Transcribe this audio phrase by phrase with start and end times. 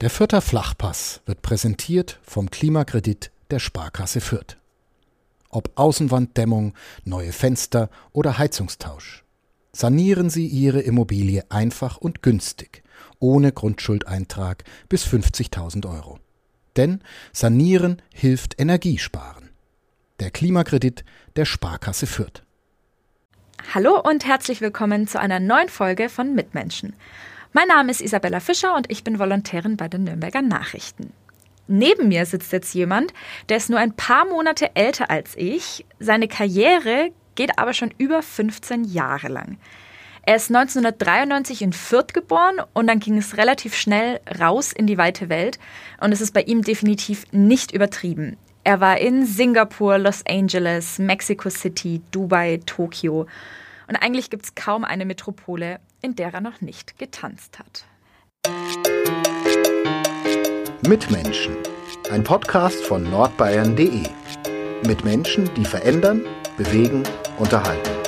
[0.00, 4.56] Der Fürther Flachpass wird präsentiert vom Klimakredit der Sparkasse Fürth.
[5.50, 6.72] Ob Außenwanddämmung,
[7.04, 9.24] neue Fenster oder Heizungstausch.
[9.72, 12.82] Sanieren Sie Ihre Immobilie einfach und günstig,
[13.18, 16.18] ohne Grundschuldeintrag bis 50.000 Euro.
[16.76, 17.02] Denn
[17.34, 19.50] Sanieren hilft Energiesparen.
[20.18, 21.04] Der Klimakredit
[21.36, 22.42] der Sparkasse Fürth.
[23.74, 26.94] Hallo und herzlich willkommen zu einer neuen Folge von Mitmenschen.
[27.52, 31.12] Mein Name ist Isabella Fischer und ich bin Volontärin bei den Nürnberger Nachrichten.
[31.66, 33.12] Neben mir sitzt jetzt jemand,
[33.48, 35.84] der ist nur ein paar Monate älter als ich.
[35.98, 39.58] Seine Karriere geht aber schon über 15 Jahre lang.
[40.22, 44.98] Er ist 1993 in Fürth geboren und dann ging es relativ schnell raus in die
[44.98, 45.58] weite Welt
[46.00, 48.36] und es ist bei ihm definitiv nicht übertrieben.
[48.62, 53.26] Er war in Singapur, Los Angeles, Mexico City, Dubai, Tokio
[53.90, 57.84] und eigentlich gibt es kaum eine Metropole, in der er noch nicht getanzt hat.
[60.86, 61.56] Mitmenschen.
[62.10, 64.04] Ein Podcast von nordbayern.de.
[64.86, 66.24] Mit Menschen, die verändern,
[66.56, 67.02] bewegen,
[67.38, 67.99] unterhalten.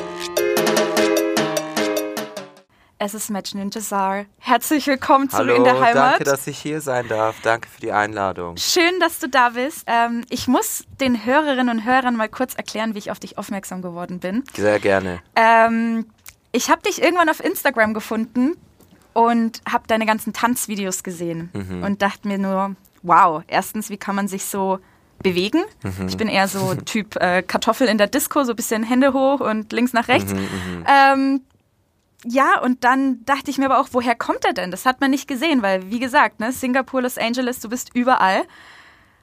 [3.05, 4.27] Es ist Match Ninja Zar.
[4.39, 6.13] Herzlich willkommen zu Hallo, In der Heimat.
[6.13, 7.35] danke, dass ich hier sein darf.
[7.43, 8.57] Danke für die Einladung.
[8.59, 9.83] Schön, dass du da bist.
[9.89, 13.83] Ähm, ich muss den Hörerinnen und Hörern mal kurz erklären, wie ich auf dich aufmerksam
[13.83, 14.45] geworden bin.
[14.55, 15.19] Sehr gerne.
[15.35, 16.07] Ähm,
[16.53, 18.53] ich habe dich irgendwann auf Instagram gefunden
[19.15, 21.83] und habe deine ganzen Tanzvideos gesehen Mhm.
[21.83, 24.79] und dachte mir nur, wow, erstens, wie kann man sich so
[25.21, 25.65] bewegen?
[25.83, 26.07] Mhm.
[26.07, 29.41] Ich bin eher so Typ äh, Kartoffel in der Disco, so ein bisschen Hände hoch
[29.41, 30.33] und links nach Mhm, rechts.
[30.87, 31.41] Ähm,
[32.25, 34.71] ja, und dann dachte ich mir aber auch, woher kommt er denn?
[34.71, 38.45] Das hat man nicht gesehen, weil, wie gesagt, ne, Singapur, Los Angeles, du bist überall.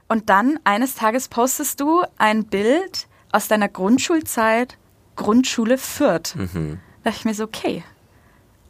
[0.08, 4.78] Und dann eines Tages postest du ein Bild aus deiner Grundschulzeit,
[5.16, 6.36] Grundschule Fürth.
[6.36, 6.80] Mhm.
[7.04, 7.84] Da dachte ich mir so, okay.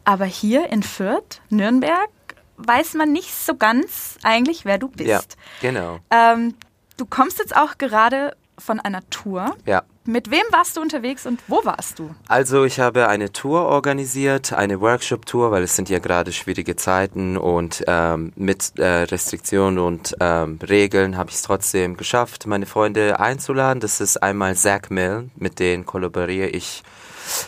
[0.04, 2.10] Aber hier in Fürth, Nürnberg,
[2.56, 5.08] weiß man nicht so ganz eigentlich, wer du bist.
[5.08, 5.20] Ja,
[5.60, 5.98] genau.
[6.10, 6.54] Ähm,
[6.96, 9.56] du kommst jetzt auch gerade von einer Tour.
[9.66, 9.82] Ja.
[10.10, 12.12] Mit wem warst du unterwegs und wo warst du?
[12.26, 17.36] Also ich habe eine Tour organisiert, eine Workshop-Tour, weil es sind ja gerade schwierige Zeiten
[17.36, 23.20] und ähm, mit äh, Restriktionen und ähm, Regeln habe ich es trotzdem geschafft, meine Freunde
[23.20, 23.78] einzuladen.
[23.78, 26.82] Das ist einmal Zach Milne, mit denen kollaboriere ich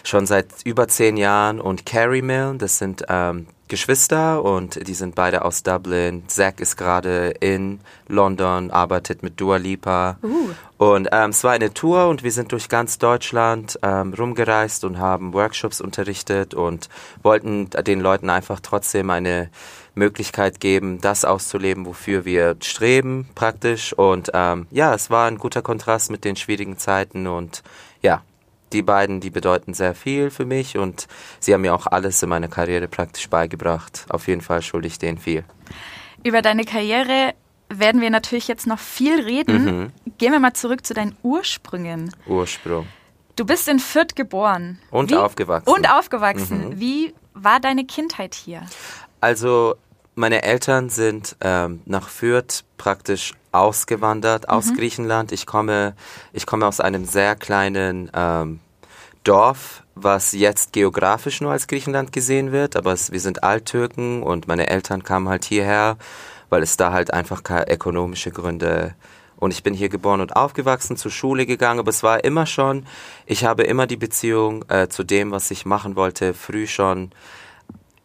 [0.05, 5.15] schon seit über zehn Jahren und Carrie Milne, das sind ähm, Geschwister und die sind
[5.15, 6.25] beide aus Dublin.
[6.27, 10.19] Zach ist gerade in London, arbeitet mit Dua Lipa.
[10.77, 14.99] Und ähm, es war eine Tour und wir sind durch ganz Deutschland ähm, rumgereist und
[14.99, 16.91] haben Workshops unterrichtet und
[17.23, 19.49] wollten den Leuten einfach trotzdem eine
[19.95, 23.95] Möglichkeit geben, das auszuleben, wofür wir streben praktisch.
[23.95, 27.63] Und ähm, ja, es war ein guter Kontrast mit den schwierigen Zeiten und
[28.03, 28.21] ja,
[28.73, 31.07] die beiden, die bedeuten sehr viel für mich und
[31.41, 34.07] sie haben mir auch alles in meiner Karriere praktisch beigebracht.
[34.09, 35.45] Auf jeden Fall schulde ich denen viel.
[36.25, 37.35] Über deine Karriere
[37.69, 39.65] werden wir natürlich jetzt noch viel reden.
[39.65, 39.93] Mhm.
[40.19, 42.15] Gehen wir mal zurück zu deinen Ursprüngen.
[42.27, 42.87] Ursprung.
[43.37, 44.79] Du bist in Fürth geboren.
[44.91, 45.69] Und Wie- aufgewachsen.
[45.71, 45.75] Mhm.
[45.77, 46.81] Und aufgewachsen.
[46.81, 48.63] Wie war deine Kindheit hier?
[49.21, 49.77] Also
[50.15, 55.33] meine Eltern sind ähm, nach Fürth praktisch ausgewandert aus Griechenland.
[55.33, 55.95] Ich komme,
[56.33, 58.61] ich komme aus einem sehr kleinen ähm,
[59.25, 64.49] Dorf, was jetzt geografisch nur als Griechenland gesehen wird, aber es, wir sind Alttürken und
[64.49, 65.97] meine Eltern kamen halt hierher,
[66.49, 68.95] weil es da halt einfach keine ökonomische Gründe
[69.37, 72.87] und ich bin hier geboren und aufgewachsen, zur Schule gegangen, aber es war immer schon,
[73.27, 77.11] ich habe immer die Beziehung äh, zu dem, was ich machen wollte, früh schon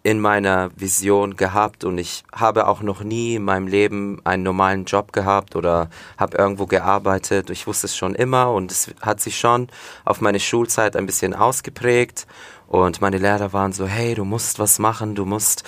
[0.07, 4.85] in meiner Vision gehabt und ich habe auch noch nie in meinem Leben einen normalen
[4.85, 7.49] Job gehabt oder habe irgendwo gearbeitet.
[7.49, 9.67] Ich wusste es schon immer und es hat sich schon
[10.05, 12.25] auf meine Schulzeit ein bisschen ausgeprägt
[12.67, 15.65] und meine Lehrer waren so, hey, du musst was machen, du musst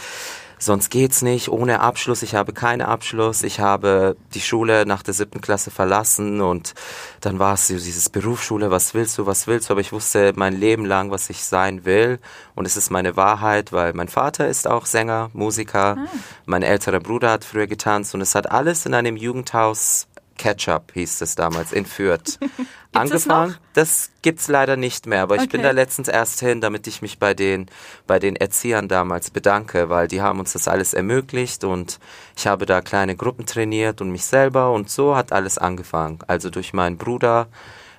[0.60, 2.22] sonst geht's nicht, ohne Abschluss.
[2.22, 3.44] Ich habe keinen Abschluss.
[3.44, 6.76] Ich habe die Schule nach der siebten Klasse verlassen und
[7.22, 9.74] dann war es so dieses Berufsschule, was willst du, was willst du?
[9.74, 12.20] Aber ich wusste mein Leben lang, was ich sein will
[12.56, 15.98] und es ist meine Wahrheit, weil mein Vater ist auch Sänger, Musiker,
[16.46, 20.08] mein älterer Bruder hat früher getanzt und es hat alles in einem Jugendhaus
[20.40, 22.40] Ketchup hieß es damals in Fürth.
[22.92, 23.52] Angefangen.
[23.52, 23.58] noch?
[23.74, 25.70] Das gibt's leider nicht mehr, aber ich bin Okay.
[25.70, 27.68] da letztens erst hin, damit ich mich bei den
[28.08, 32.00] bei den Erziehern damals bedanke, weil die haben uns das alles ermöglicht und
[32.36, 36.20] ich habe da kleine Gruppen trainiert und mich selber und so hat alles angefangen.
[36.28, 37.48] Also durch meinen Bruder,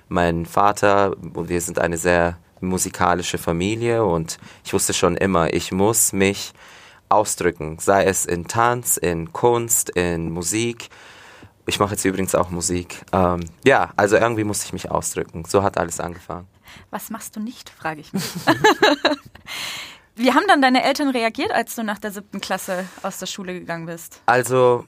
[0.09, 6.13] meinen Vater, wir sind eine sehr musikalische Familie und ich wusste schon immer, ich muss
[6.13, 6.53] mich
[7.09, 10.89] ausdrücken, sei es in Tanz, in Kunst, in Musik.
[11.71, 13.01] Ich mache jetzt übrigens auch Musik.
[13.13, 15.45] Ähm, ja, also irgendwie musste ich mich ausdrücken.
[15.47, 16.45] So hat alles angefangen.
[16.89, 18.23] Was machst du nicht, frage ich mich.
[20.17, 23.53] Wie haben dann deine Eltern reagiert, als du nach der siebten Klasse aus der Schule
[23.53, 24.19] gegangen bist?
[24.25, 24.83] Also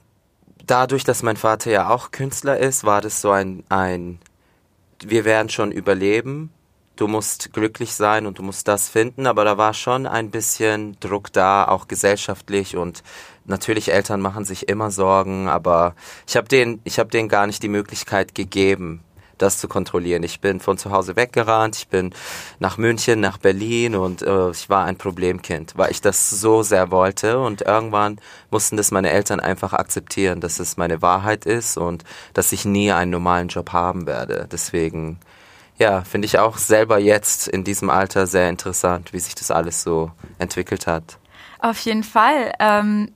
[0.66, 4.18] dadurch, dass mein Vater ja auch Künstler ist, war das so ein, ein
[5.02, 6.52] wir werden schon überleben.
[6.96, 11.00] Du musst glücklich sein und du musst das finden, aber da war schon ein bisschen
[11.00, 13.02] Druck da, auch gesellschaftlich und
[13.44, 15.94] natürlich Eltern machen sich immer Sorgen, aber
[16.26, 19.02] ich habe denen, ich habe denen gar nicht die Möglichkeit gegeben,
[19.38, 20.22] das zu kontrollieren.
[20.22, 22.14] Ich bin von zu Hause weggerannt, ich bin
[22.58, 26.90] nach München, nach Berlin und äh, ich war ein Problemkind, weil ich das so sehr
[26.90, 28.20] wollte und irgendwann
[28.50, 32.92] mussten das meine Eltern einfach akzeptieren, dass es meine Wahrheit ist und dass ich nie
[32.92, 34.48] einen normalen Job haben werde.
[34.50, 35.18] Deswegen,
[35.78, 39.82] ja, finde ich auch selber jetzt in diesem Alter sehr interessant, wie sich das alles
[39.82, 41.18] so entwickelt hat.
[41.58, 42.52] Auf jeden Fall.
[42.60, 43.10] Ähm,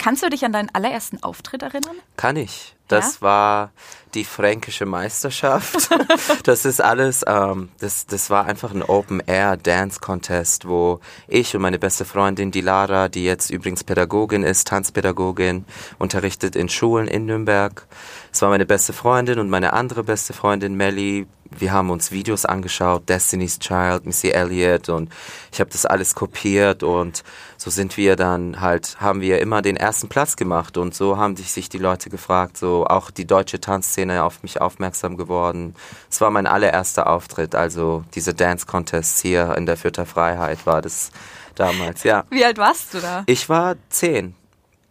[0.00, 1.96] kannst du dich an deinen allerersten Auftritt erinnern?
[2.16, 2.74] Kann ich.
[2.88, 3.22] Das ja?
[3.22, 3.72] war
[4.14, 5.90] die fränkische Meisterschaft.
[6.42, 10.98] das ist alles, ähm, das, das war einfach ein Open-Air-Dance-Contest, wo
[11.28, 15.64] ich und meine beste Freundin, die Lara, die jetzt übrigens Pädagogin ist, Tanzpädagogin,
[15.98, 17.86] unterrichtet in Schulen in Nürnberg.
[18.32, 22.44] Es war meine beste Freundin und meine andere beste Freundin, Melly, wir haben uns Videos
[22.44, 25.10] angeschaut, Destiny's Child, Missy Elliott und
[25.52, 27.24] ich habe das alles kopiert und
[27.56, 31.36] so sind wir dann halt, haben wir immer den ersten Platz gemacht und so haben
[31.36, 35.74] sich die Leute gefragt, so auch die deutsche Tanzszene auf mich aufmerksam geworden.
[36.10, 40.82] Es war mein allererster Auftritt, also diese Dance Contests hier in der Fürther Freiheit war
[40.82, 41.10] das
[41.54, 42.24] damals, ja.
[42.30, 43.24] Wie alt warst du da?
[43.26, 44.34] Ich war zehn.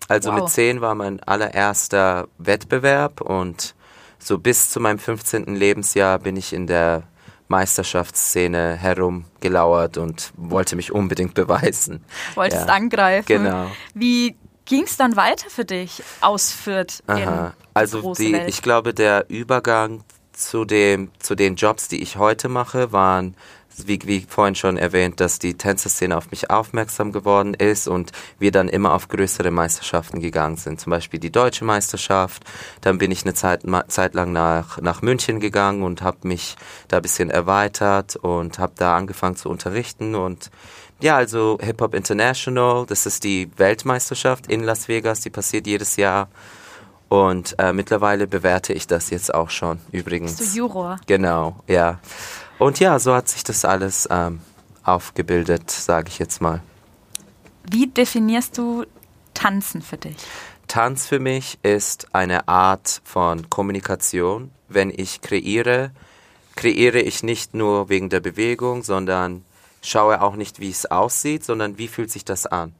[0.07, 0.41] Also wow.
[0.41, 3.75] mit zehn war mein allererster Wettbewerb und
[4.19, 5.55] so bis zu meinem 15.
[5.55, 7.03] Lebensjahr bin ich in der
[7.47, 12.03] Meisterschaftsszene herumgelauert und wollte mich unbedingt beweisen.
[12.35, 12.73] Wolltest ja.
[12.73, 13.25] angreifen.
[13.25, 13.71] Genau.
[13.95, 14.35] Wie
[14.65, 17.01] ging es dann weiter für dich aus Fürth?
[17.07, 17.53] Aha.
[17.73, 22.91] also die, ich glaube, der Übergang zu dem, zu den Jobs, die ich heute mache,
[22.91, 23.35] waren
[23.77, 28.51] wie, wie vorhin schon erwähnt, dass die Tänzerszene auf mich aufmerksam geworden ist und wir
[28.51, 30.79] dann immer auf größere Meisterschaften gegangen sind.
[30.81, 32.43] Zum Beispiel die deutsche Meisterschaft.
[32.81, 36.55] Dann bin ich eine Zeit, Zeit lang nach, nach München gegangen und habe mich
[36.87, 40.49] da ein bisschen erweitert und habe da angefangen zu unterrichten und
[41.01, 45.95] ja, also Hip Hop International, das ist die Weltmeisterschaft in Las Vegas, die passiert jedes
[45.95, 46.27] Jahr.
[47.07, 50.35] Und äh, mittlerweile bewerte ich das jetzt auch schon, übrigens.
[50.35, 50.99] Bist du Juror?
[51.07, 51.99] Genau, ja.
[52.59, 54.41] Und ja, so hat sich das alles ähm,
[54.83, 56.61] aufgebildet, sage ich jetzt mal.
[57.63, 58.85] Wie definierst du
[59.33, 60.17] Tanzen für dich?
[60.67, 64.51] Tanz für mich ist eine Art von Kommunikation.
[64.67, 65.91] Wenn ich kreiere,
[66.57, 69.45] kreiere ich nicht nur wegen der Bewegung, sondern
[69.81, 72.75] schaue auch nicht, wie es aussieht, sondern wie fühlt sich das an.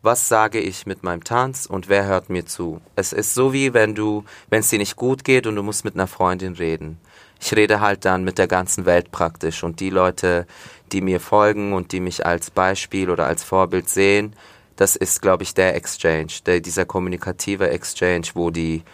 [0.00, 2.80] Was sage ich mit meinem Tanz und wer hört mir zu?
[2.96, 5.84] Es ist so wie wenn du, wenn es dir nicht gut geht und du musst
[5.84, 6.98] mit einer Freundin reden
[7.42, 10.46] ich rede halt dann mit der ganzen Welt praktisch und die Leute,
[10.92, 14.36] die mir folgen und die mich als Beispiel oder als Vorbild sehen,
[14.76, 18.84] das ist, glaube ich, der Exchange, der, dieser kommunikative Exchange, wo die,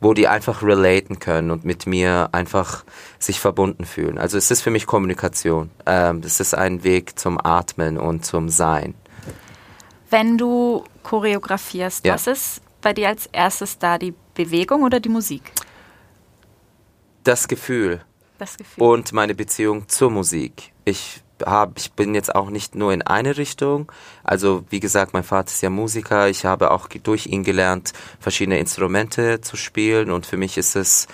[0.00, 2.84] wo die einfach relaten können und mit mir einfach
[3.18, 4.18] sich verbunden fühlen.
[4.18, 5.70] Also es ist für mich Kommunikation.
[5.84, 8.94] Ähm, es ist ein Weg zum Atmen und zum Sein.
[10.10, 12.14] Wenn du choreografierst, ja.
[12.14, 15.52] was ist bei dir als erstes da, die Bewegung oder die Musik?
[17.26, 18.02] Das Gefühl.
[18.38, 18.84] Das Gefühl.
[18.84, 20.72] Und meine Beziehung zur Musik.
[20.84, 23.90] Ich hab, ich bin jetzt auch nicht nur in eine Richtung.
[24.22, 26.28] Also wie gesagt, mein Vater ist ja Musiker.
[26.28, 30.12] Ich habe auch durch ihn gelernt, verschiedene Instrumente zu spielen.
[30.12, 31.08] Und für mich ist es,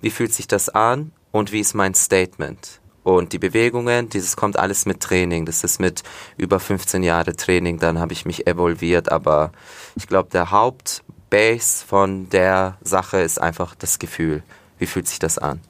[0.00, 2.80] wie fühlt sich das an und wie ist mein Statement?
[3.02, 5.44] Und die Bewegungen, dieses kommt alles mit Training.
[5.44, 6.02] Das ist mit
[6.38, 7.78] über 15 Jahre Training.
[7.78, 9.12] Dann habe ich mich evolviert.
[9.12, 9.52] Aber
[9.96, 14.42] ich glaube, der Hauptbase von der Sache ist einfach das Gefühl.
[14.78, 15.60] Wie fühlt sich das an?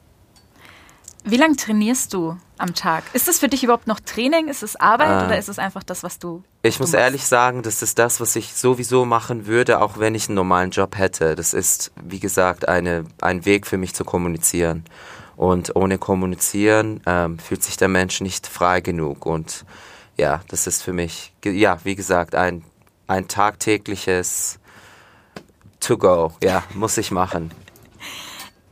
[1.25, 3.03] Wie lange trainierst du am Tag?
[3.13, 4.47] Ist das für dich überhaupt noch Training?
[4.47, 6.43] Ist es Arbeit äh, oder ist es einfach das, was du.
[6.61, 7.03] Ich du muss machst?
[7.03, 10.71] ehrlich sagen, das ist das, was ich sowieso machen würde, auch wenn ich einen normalen
[10.71, 11.35] Job hätte.
[11.35, 14.85] Das ist, wie gesagt, eine, ein Weg für mich zu kommunizieren.
[15.35, 19.25] Und ohne Kommunizieren ähm, fühlt sich der Mensch nicht frei genug.
[19.25, 19.65] Und
[20.17, 22.63] ja, das ist für mich, ja, wie gesagt, ein,
[23.07, 24.59] ein tagtägliches
[25.79, 26.33] To-Go.
[26.43, 27.51] Ja, muss ich machen.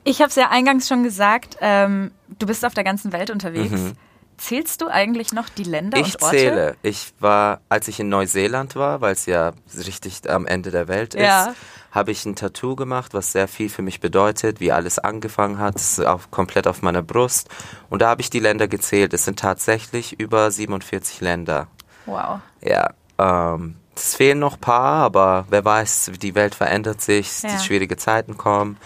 [0.08, 3.72] Ich habe es ja eingangs schon gesagt, ähm, du bist auf der ganzen Welt unterwegs.
[3.72, 3.94] Mhm.
[4.38, 6.36] Zählst du eigentlich noch die Länder ich und Orte?
[6.36, 6.76] Ich zähle.
[6.82, 11.14] Ich war, als ich in Neuseeland war, weil es ja richtig am Ende der Welt
[11.14, 11.54] ist, ja.
[11.92, 15.76] habe ich ein Tattoo gemacht, was sehr viel für mich bedeutet, wie alles angefangen hat,
[15.76, 17.50] das ist auch komplett auf meiner Brust.
[17.90, 19.14] Und da habe ich die Länder gezählt.
[19.14, 21.68] Es sind tatsächlich über 47 Länder.
[22.06, 22.40] Wow.
[22.62, 22.92] Ja.
[23.18, 27.50] Ähm, es fehlen noch ein paar, aber wer weiß, die Welt verändert sich, ja.
[27.50, 28.78] die schwierige Zeiten kommen.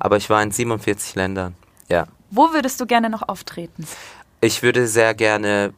[0.00, 1.54] Aber ich war in 47 Ländern,
[1.88, 2.06] ja.
[2.30, 3.86] Wo würdest du gerne noch auftreten?
[4.40, 5.72] Ich würde sehr gerne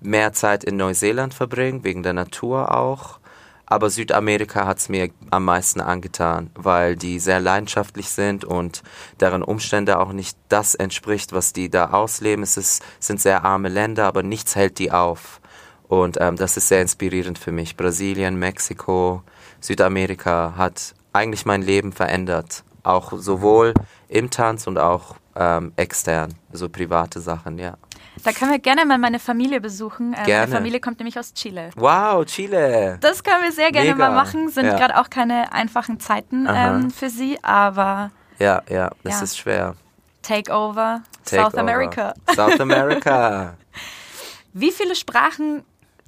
[0.00, 3.18] mehr Zeit in Neuseeland verbringen, wegen der Natur auch.
[3.68, 8.84] Aber Südamerika hat es mir am meisten angetan, weil die sehr leidenschaftlich sind und
[9.18, 12.44] deren Umstände auch nicht das entspricht, was die da ausleben.
[12.44, 15.40] Es ist, sind sehr arme Länder, aber nichts hält die auf.
[15.88, 17.76] Und ähm, das ist sehr inspirierend für mich.
[17.76, 19.22] Brasilien, Mexiko,
[19.60, 22.62] Südamerika hat eigentlich mein Leben verändert.
[22.86, 23.74] Auch sowohl
[24.08, 27.74] im Tanz und auch ähm, extern, so private Sachen, ja.
[28.24, 30.14] Da können wir gerne mal meine Familie besuchen.
[30.16, 30.46] Ähm, Gerne.
[30.46, 31.70] Meine Familie kommt nämlich aus Chile.
[31.76, 32.96] Wow, Chile.
[33.00, 34.08] Das können wir sehr gerne Mega.
[34.08, 34.48] mal machen.
[34.48, 34.76] Sind Ja.
[34.76, 39.22] gerade auch keine einfachen Zeiten ähm, für sie, aber Ja, ja, das Ja.
[39.24, 39.74] ist schwer.
[40.22, 41.60] Takeover, Take South over.
[41.60, 42.14] America.
[42.34, 43.54] South America.
[44.52, 45.62] Wie viele Sprachen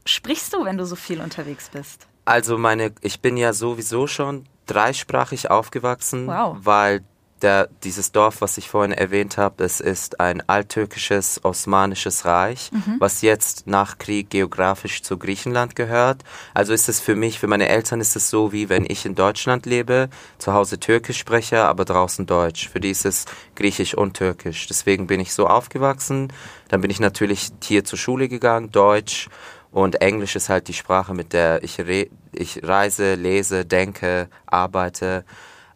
[0.06, 2.06] sprichst du, wenn du so viel unterwegs bist?
[2.25, 6.56] Also meine, ich bin ja sowieso schon dreisprachig aufgewachsen, Wow.
[6.60, 7.02] weil
[7.42, 13.22] der, dieses Dorf, was ich vorhin erwähnt habe, es ist ein alttürkisches osmanisches Reich, was
[13.22, 16.25] jetzt nach Krieg geografisch zu Griechenland gehört.
[16.52, 19.14] Also ist es für mich, für meine Eltern ist es so, wie wenn ich in
[19.14, 20.08] Deutschland lebe,
[20.38, 22.68] zu Hause Türkisch spreche, aber draußen Deutsch.
[22.70, 24.66] Für die ist es Griechisch und Türkisch.
[24.66, 26.32] Deswegen bin ich so aufgewachsen.
[26.70, 29.28] Dann bin ich natürlich hier zur Schule gegangen, Deutsch.
[29.70, 35.25] Und Englisch ist halt die Sprache, mit der ich, re ich reise, lese, denke, arbeite.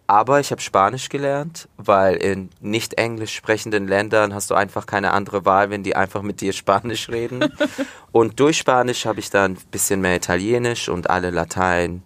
[0.08, 5.12] Aber ich habe Spanisch gelernt, weil in nicht englisch sprechenden Ländern hast du einfach keine
[5.12, 7.52] andere Wahl, wenn die einfach mit dir Spanisch reden.
[8.10, 12.02] und durch Spanisch habe ich dann ein bisschen mehr Italienisch und alle Latein,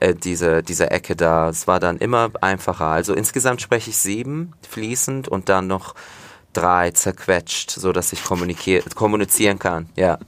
[0.00, 1.48] äh, diese, diese Ecke da.
[1.48, 2.86] Es war dann immer einfacher.
[2.86, 5.94] Also insgesamt spreche ich sieben fließend und dann noch
[6.52, 9.88] drei zerquetscht, so dass ich kommunizier- kommunizieren kann.
[9.96, 10.18] Ja.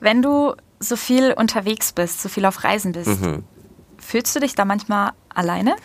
[0.00, 3.44] Wenn du so viel unterwegs bist, so viel auf Reisen bist, Mhm.
[3.98, 5.76] fühlst du dich da manchmal alleine?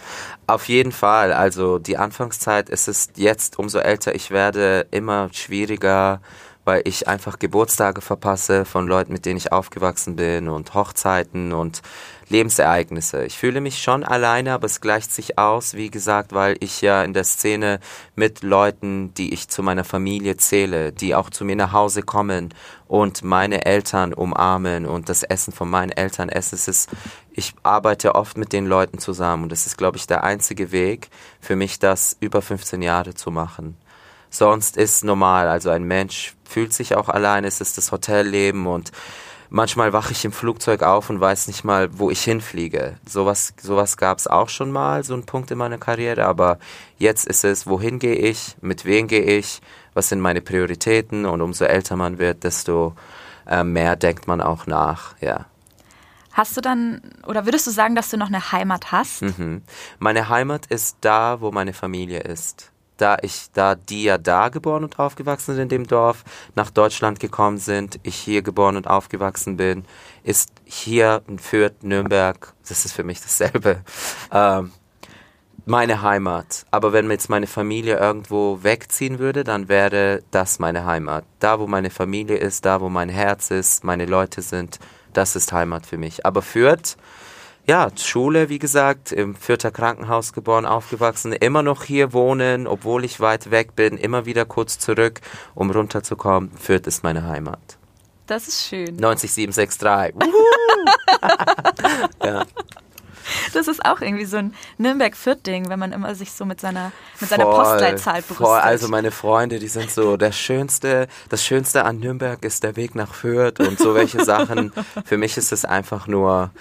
[0.48, 1.34] Auf jeden Fall.
[1.34, 6.22] Also die Anfangszeit ist es jetzt, umso älter ich werde, immer schwieriger,
[6.65, 11.81] weil ich einfach Geburtstage verpasse von Leuten, mit denen ich aufgewachsen bin und Hochzeiten und
[12.27, 13.24] Lebensereignisse.
[13.25, 17.03] Ich fühle mich schon alleine, aber es gleicht sich aus, wie gesagt, weil ich ja
[17.03, 17.79] in der Szene
[18.15, 22.53] mit Leuten, die ich zu meiner Familie zähle, die auch zu mir nach Hause kommen
[22.88, 26.55] und meine Eltern umarmen und das Essen von meinen Eltern essen.
[26.55, 26.89] Es ist,
[27.31, 31.10] ich arbeite oft mit den Leuten zusammen und das ist, glaube ich, der einzige Weg
[31.39, 33.77] für mich, das über 15 Jahre zu machen.
[34.38, 38.92] Sonst ist normal, also ein Mensch fühlt sich auch allein, es ist das Hotelleben und
[39.50, 42.98] manchmal wache ich im Flugzeug auf und weiß nicht mal, wo ich hinfliege.
[43.08, 46.60] Sowas, sowas gab es auch schon mal, so ein Punkt in meiner Karriere, aber
[46.98, 49.62] jetzt ist es, wohin gehe ich, mit wem gehe ich,
[49.94, 52.94] was sind meine Prioritäten und umso älter man wird, desto
[53.48, 55.46] äh, mehr denkt man auch nach, ja.
[56.34, 59.22] Hast du dann, oder würdest du sagen, dass du noch eine Heimat hast?
[59.22, 59.62] Mhm.
[60.00, 62.74] Meine Heimat ist da, wo meine Familie ist.
[62.97, 66.23] Da ich, da die ja da geboren und aufgewachsen sind in dem Dorf,
[66.55, 69.85] nach Deutschland gekommen sind, ich hier geboren und aufgewachsen bin,
[70.23, 73.81] ist hier in Fürth, Nürnberg, das ist für mich dasselbe,
[74.31, 74.71] ähm,
[75.65, 76.65] meine Heimat.
[76.71, 81.25] Aber wenn jetzt meine Familie irgendwo wegziehen würde, dann wäre das meine Heimat.
[81.39, 84.79] Da, wo meine Familie ist, da, wo mein Herz ist, meine Leute sind,
[85.13, 86.25] das ist Heimat für mich.
[86.25, 86.97] Aber Fürth,
[87.67, 93.19] ja, Schule, wie gesagt, im Fürther Krankenhaus geboren, aufgewachsen, immer noch hier wohnen, obwohl ich
[93.19, 95.22] weit weg bin, immer wieder kurz zurück,
[95.55, 96.51] um runterzukommen.
[96.57, 97.77] Fürth ist meine Heimat.
[98.27, 98.98] Das ist schön.
[98.98, 100.15] 90763.
[100.22, 100.45] Wuhu!
[102.24, 102.45] ja,
[103.53, 107.29] Das ist auch irgendwie so ein Nürnberg-Fürth-Ding, wenn man immer sich so mit seiner, mit
[107.29, 108.38] seiner voll, Postleitzahl brüstet.
[108.38, 108.60] voll.
[108.60, 112.96] Also meine Freunde, die sind so, der schönste, das Schönste an Nürnberg ist der Weg
[112.96, 114.72] nach Fürth und so welche Sachen.
[115.05, 116.51] Für mich ist es einfach nur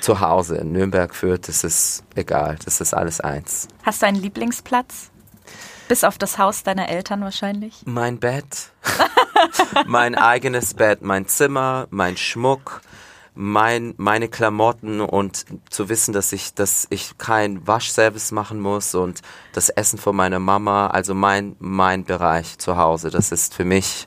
[0.00, 0.64] zu Hause.
[0.64, 2.58] Nürnberg, Fürth, das ist egal.
[2.64, 3.68] Das ist alles eins.
[3.82, 5.10] Hast du einen Lieblingsplatz?
[5.88, 7.82] Bis auf das Haus deiner Eltern wahrscheinlich.
[7.84, 8.70] Mein Bett,
[9.86, 12.80] mein eigenes Bett, mein Zimmer, mein Schmuck,
[13.34, 19.22] mein, meine Klamotten und zu wissen, dass ich, dass ich kein Waschservice machen muss und
[19.52, 24.06] das Essen von meiner Mama, also mein, mein Bereich zu Hause, das ist für mich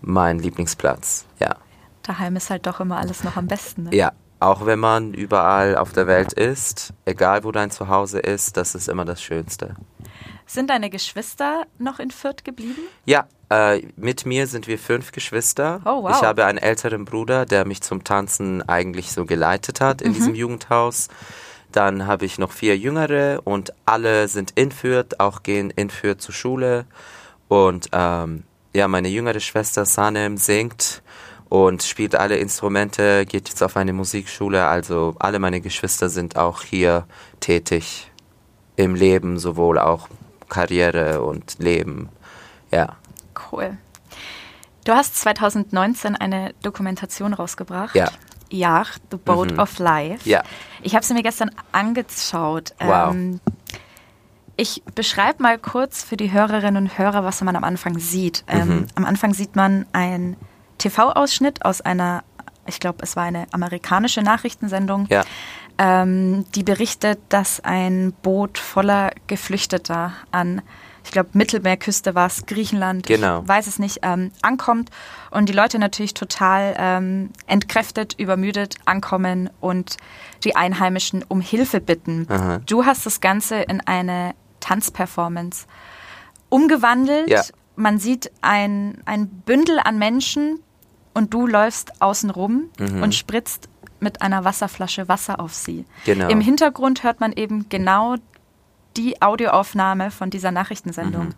[0.00, 1.26] mein Lieblingsplatz.
[1.38, 1.56] Ja.
[2.02, 3.84] Daheim ist halt doch immer alles noch am besten.
[3.84, 3.94] Ne?
[3.94, 4.12] Ja.
[4.40, 8.88] Auch wenn man überall auf der Welt ist, egal wo dein Zuhause ist, das ist
[8.88, 9.76] immer das Schönste.
[10.46, 12.82] Sind deine Geschwister noch in Fürth geblieben?
[13.04, 15.80] Ja, äh, mit mir sind wir fünf Geschwister.
[15.84, 16.10] Oh, wow.
[16.16, 20.14] Ich habe einen älteren Bruder, der mich zum Tanzen eigentlich so geleitet hat in Mhm.
[20.14, 21.08] diesem Jugendhaus.
[21.70, 26.20] Dann habe ich noch vier Jüngere und alle sind in Fürth, auch gehen in Fürth
[26.20, 26.84] zur Schule.
[27.48, 28.44] Und ähm,
[28.74, 31.02] ja, meine jüngere Schwester Sanem singt
[31.48, 34.66] und spielt alle Instrumente, geht jetzt auf eine Musikschule.
[34.66, 37.06] Also alle meine Geschwister sind auch hier
[37.40, 38.10] tätig
[38.76, 40.08] im Leben, sowohl auch
[40.48, 42.08] Karriere und Leben.
[42.70, 42.96] Ja.
[43.52, 43.76] Cool.
[44.84, 47.94] Du hast 2019 eine Dokumentation rausgebracht.
[47.94, 48.08] Ja.
[48.50, 49.58] Yacht, The Boat Mhm.
[49.60, 50.28] of Life.
[50.28, 50.42] Ja.
[50.82, 52.74] Ich habe sie mir gestern angeschaut.
[52.80, 53.12] Wow.
[53.14, 53.40] Ähm,
[54.56, 58.44] ich beschreibe mal kurz für die Hörerinnen und Hörer, was man am Anfang sieht.
[58.48, 58.86] Ähm, Mhm.
[58.96, 60.36] am Anfang sieht man einen
[60.78, 62.24] TV-Ausschnitt aus einer,
[62.66, 65.22] ich glaube, es war eine amerikanische Nachrichtensendung, Ja.
[65.78, 70.60] ähm, die berichtet, dass ein Boot voller Geflüchteter an,
[71.04, 73.42] ich glaube, Mittelmeerküste war es, Griechenland, Genau.
[73.42, 74.90] ich weiß es nicht, ähm, ankommt
[75.30, 79.96] und die Leute natürlich total ähm, entkräftet, übermüdet ankommen und
[80.44, 82.26] die Einheimischen um Hilfe bitten.
[82.30, 82.60] Aha.
[82.66, 85.66] Du hast das Ganze in eine Tanzperformance
[86.48, 87.30] umgewandelt.
[87.30, 87.42] Ja.
[87.76, 90.60] Man sieht ein, ein Bündel an Menschen
[91.14, 93.02] und du läufst außen rum Mhm.
[93.02, 93.68] und spritzt
[94.00, 95.84] mit einer Wasserflasche Wasser auf sie.
[96.04, 96.28] Genau.
[96.28, 98.16] Im Hintergrund hört man eben genau
[98.96, 101.26] die Audioaufnahme von dieser Nachrichtensendung.
[101.26, 101.34] Mhm.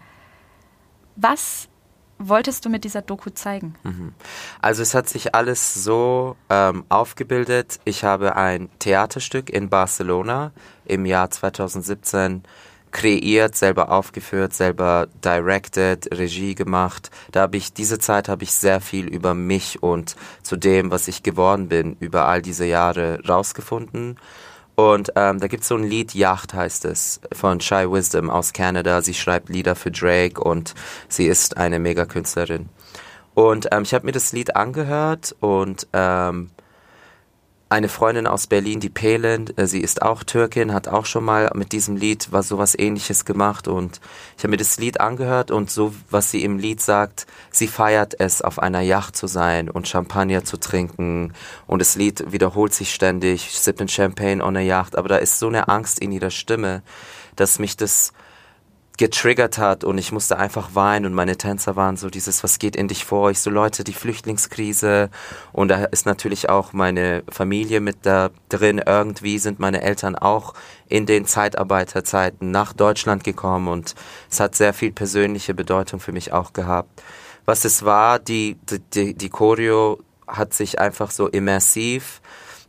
[1.17, 1.69] Was
[2.19, 3.75] wolltest du mit dieser Doku zeigen?
[4.61, 7.81] Also es hat sich alles so ähm, aufgebildet.
[7.85, 10.53] Ich habe ein Theaterstück in Barcelona
[10.85, 12.43] im Jahr 2017
[12.95, 17.11] kreiert, selber aufgeführt, selber directed, Regie gemacht.
[17.33, 21.09] Da habe ich diese Zeit habe ich sehr viel über mich und zu dem, was
[21.09, 24.17] ich geworden bin, über all diese Jahre rausgefunden.
[24.77, 29.03] Und ähm, da gibt's so ein Lied, Yacht heißt es, von Shy Wisdom aus Kanada.
[29.03, 30.75] Sie schreibt Lieder für Drake und
[31.09, 32.69] sie ist eine Megakünstlerin.
[33.35, 36.51] Und ähm, ich habe mir das Lied angehört und ähm,
[37.75, 41.51] eine Freundin aus Berlin, die Pelin, äh, sie ist auch Türkin, hat auch schon mal
[41.55, 44.01] mit diesem Lied was sowas ähnliches gemacht und
[44.37, 48.21] ich habe mir das Lied angehört und so, was sie im Lied sagt, sie feiert
[48.21, 51.33] es, auf einer Yacht zu sein und Champagner zu trinken
[51.67, 55.49] und das Lied wiederholt sich ständig, sipping Champagne on a Yacht, aber da ist so
[55.49, 56.83] eine Angst in ihrer Stimme,
[57.35, 58.13] dass mich das
[58.97, 62.77] getriggert hat und ich musste einfach weinen und meine Tänzer waren so dieses, was geht
[62.77, 63.31] in dich vor?
[63.31, 65.11] Ich so, Leute, die Flüchtlingskrise
[65.53, 68.81] und da ist natürlich auch meine Familie mit da drin.
[68.85, 70.55] Irgendwie sind meine Eltern auch
[70.89, 73.97] in den Zeitarbeiterzeiten nach Deutschland gekommen und
[74.31, 77.03] es hat sehr viel persönliche Bedeutung für mich auch gehabt.
[77.47, 78.57] Was es war, die,
[78.95, 82.23] die, die, Choreo hat sich einfach so immersiv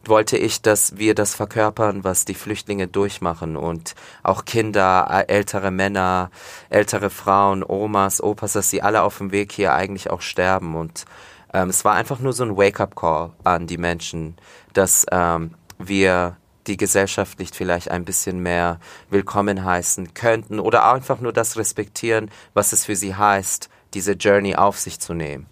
[0.09, 6.31] wollte ich, dass wir das verkörpern, was die Flüchtlinge durchmachen und auch Kinder, ältere Männer,
[6.69, 11.05] ältere Frauen, Omas, Opas, dass sie alle auf dem Weg hier eigentlich auch sterben und
[11.53, 14.35] ähm, es war einfach nur so ein Wake-up-Call an die Menschen,
[14.73, 16.37] dass ähm, wir
[16.67, 22.73] die gesellschaftlich vielleicht ein bisschen mehr willkommen heißen könnten oder einfach nur das respektieren, was
[22.73, 25.47] es für sie heißt, diese Journey auf sich zu nehmen.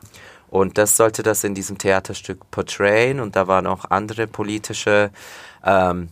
[0.54, 3.20] Und das sollte das in diesem Theaterstück portrayen.
[3.20, 5.10] Und da waren auch andere politische
[5.66, 6.10] ähm,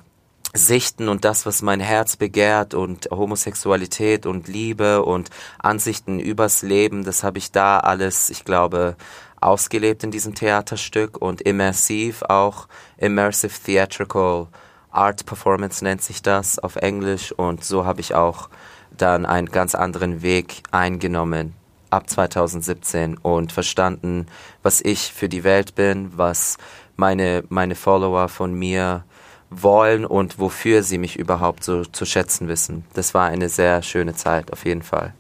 [0.52, 7.04] Sichten und das, was mein Herz begehrt und Homosexualität und Liebe und Ansichten übers Leben,
[7.04, 8.96] das habe ich da alles, ich glaube,
[9.40, 14.48] ausgelebt in diesem Theaterstück und immersiv auch, immersive theatrical
[14.90, 18.50] art performance nennt sich das auf Englisch und so habe ich auch
[18.90, 21.61] dann einen ganz anderen Weg eingenommen
[21.92, 24.28] ab 2017 und verstanden,
[24.64, 26.58] was ich für die Welt bin, was
[26.96, 29.04] meine, meine Follower von mir
[29.50, 32.86] wollen und wofür sie mich überhaupt so zu schätzen wissen.
[32.94, 35.14] Das war eine sehr schöne Zeit, auf jeden Fall.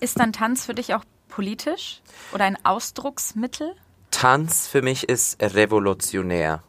[0.00, 2.00] Ist dann Tanz für dich auch politisch
[2.32, 3.72] oder ein Ausdrucksmittel?
[4.10, 6.62] Tanz für mich ist revolutionär.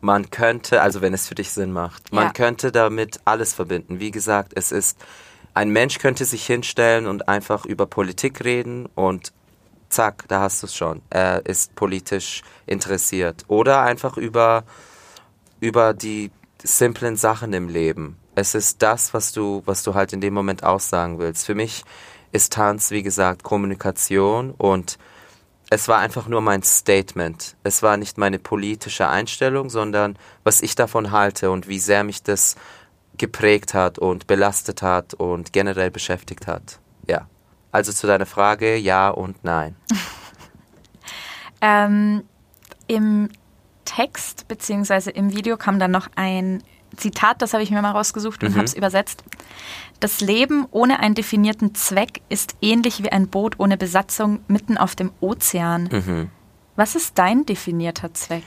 [0.00, 2.32] Man könnte, also wenn es für dich Sinn macht, man Ja.
[2.32, 3.98] könnte damit alles verbinden.
[4.00, 4.96] Wie gesagt, es ist,
[5.58, 9.32] ein Mensch könnte sich hinstellen und einfach über Politik reden und
[9.88, 11.02] zack, da hast du es schon.
[11.10, 13.44] Er ist politisch interessiert.
[13.48, 14.62] Oder einfach über,
[15.58, 16.30] über die
[16.62, 18.18] simplen Sachen im Leben.
[18.36, 21.44] Es ist das, was du, was du halt in dem Moment aussagen willst.
[21.44, 21.82] Für mich
[22.30, 24.96] ist Tanz, wie gesagt, Kommunikation und
[25.70, 27.56] es war einfach nur mein Statement.
[27.64, 32.22] Es war nicht meine politische Einstellung, sondern was ich davon halte und wie sehr mich
[32.22, 32.54] das
[33.18, 36.78] geprägt hat und belastet hat und generell beschäftigt hat.
[37.06, 37.26] Ja.
[37.72, 39.76] Also zu deiner Frage, ja und nein.
[41.60, 42.22] Ähm,
[42.86, 43.28] Im
[43.84, 46.62] Text beziehungsweise im Video kam dann noch ein
[46.96, 48.54] Zitat, das habe ich mir mal rausgesucht und Mhm.
[48.56, 49.22] habe es übersetzt.
[50.00, 54.94] Das Leben ohne einen definierten Zweck ist ähnlich wie ein Boot ohne Besatzung mitten auf
[54.94, 55.88] dem Ozean.
[55.90, 56.30] Mhm.
[56.76, 58.44] Was ist dein definierter Zweck?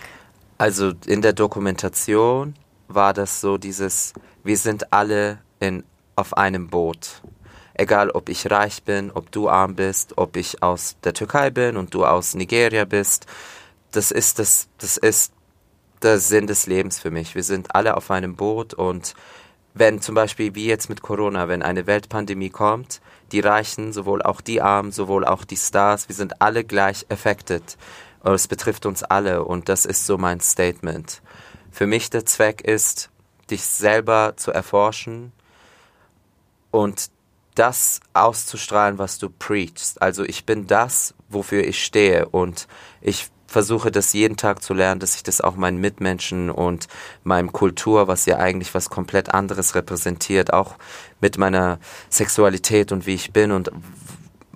[0.57, 2.55] Also in der Dokumentation
[2.95, 5.83] war das so dieses, wir sind alle in,
[6.15, 7.21] auf einem Boot.
[7.73, 11.77] Egal, ob ich reich bin, ob du arm bist, ob ich aus der Türkei bin
[11.77, 13.25] und du aus Nigeria bist.
[13.91, 15.33] Das ist das, das ist
[16.01, 17.35] der Sinn des Lebens für mich.
[17.35, 19.13] Wir sind alle auf einem Boot und
[19.73, 23.01] wenn zum Beispiel wie jetzt mit Corona, wenn eine Weltpandemie kommt,
[23.31, 27.77] die Reichen, sowohl auch die Armen, sowohl auch die Stars, wir sind alle gleich affected.
[28.23, 31.21] Es betrifft uns alle und das ist so mein Statement.
[31.71, 33.09] Für mich der Zweck ist,
[33.49, 35.31] dich selber zu erforschen
[36.69, 37.09] und
[37.55, 40.01] das auszustrahlen, was du preachst.
[40.01, 42.67] Also ich bin das, wofür ich stehe und
[43.01, 46.87] ich versuche das jeden Tag zu lernen, dass ich das auch meinen Mitmenschen und
[47.23, 50.75] meinem Kultur, was ja eigentlich was komplett anderes repräsentiert, auch
[51.19, 51.79] mit meiner
[52.09, 53.69] Sexualität und wie ich bin und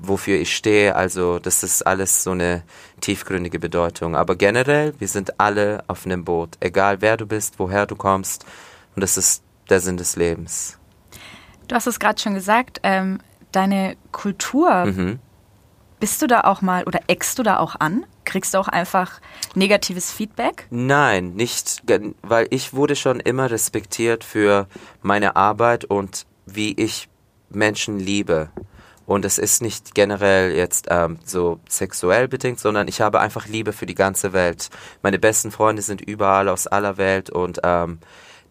[0.08, 0.96] wofür ich stehe.
[0.96, 2.64] Also das ist alles so eine
[3.02, 4.16] tiefgründige Bedeutung.
[4.16, 8.46] Aber generell, wir sind alle auf einem Boot, egal wer du bist, woher du kommst.
[8.96, 10.78] Und das ist der Sinn des Lebens.
[11.68, 13.20] Du hast es gerade schon gesagt, ähm,
[13.52, 15.20] deine Kultur, mhm.
[16.00, 18.06] bist du da auch mal oder eckst du da auch an?
[18.24, 19.22] Kriegst du auch einfach
[19.54, 20.68] negatives Feedback?
[20.70, 21.84] Nein, nicht,
[22.22, 24.68] weil ich wurde schon immer respektiert für
[25.02, 27.08] meine Arbeit und wie ich
[27.50, 28.50] Menschen liebe.
[29.06, 33.72] Und es ist nicht generell jetzt ähm, so sexuell bedingt, sondern ich habe einfach Liebe
[33.72, 34.70] für die ganze Welt.
[35.04, 38.00] Meine besten Freunde sind überall aus aller Welt und ähm,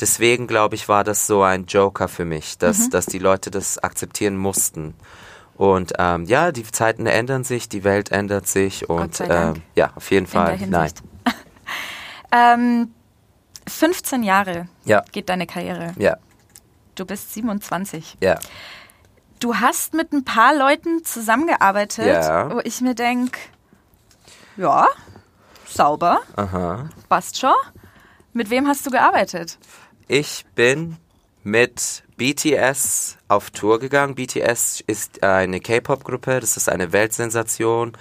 [0.00, 2.90] deswegen glaube ich, war das so ein Joker für mich, dass, mhm.
[2.90, 4.94] dass die Leute das akzeptieren mussten.
[5.56, 10.10] Und ähm, ja, die Zeiten ändern sich, die Welt ändert sich und ähm, ja, auf
[10.10, 10.58] jeden Fall.
[10.68, 10.90] Nein.
[12.32, 12.90] ähm,
[13.68, 15.02] 15 Jahre ja.
[15.12, 15.94] geht deine Karriere.
[15.96, 16.16] Ja.
[16.94, 18.16] Du bist 27.
[18.20, 18.38] Ja.
[19.40, 22.54] Du hast mit ein paar Leuten zusammengearbeitet, ja.
[22.54, 23.38] wo ich mir denke,
[24.56, 24.88] ja,
[25.66, 26.88] sauber, Aha.
[27.08, 27.52] passt schon.
[28.32, 29.58] Mit wem hast du gearbeitet?
[30.08, 30.96] Ich bin
[31.42, 34.14] mit BTS auf Tour gegangen.
[34.14, 37.92] BTS ist eine K-Pop-Gruppe, das ist eine Weltsensation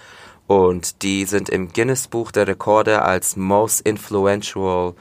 [0.47, 4.95] und die sind im Guinness Buch der Rekorde als Most Influential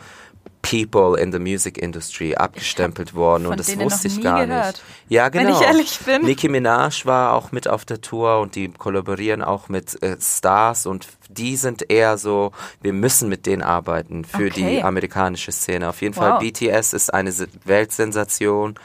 [0.63, 4.67] People in the Music Industry abgestempelt worden und das wusste ich gar gehört.
[4.67, 4.83] nicht.
[5.09, 5.49] Ja, genau.
[5.49, 6.23] Wenn ich ehrlich bin.
[6.23, 10.87] Nicki Minaj war auch mit auf der Tour und die kollaborieren auch mit äh, Stars
[10.87, 14.79] und die sind eher so, wir müssen mit denen arbeiten für okay.
[14.79, 15.89] die amerikanische Szene.
[15.89, 16.25] Auf jeden wow.
[16.25, 18.77] Fall BTS ist eine Weltsensation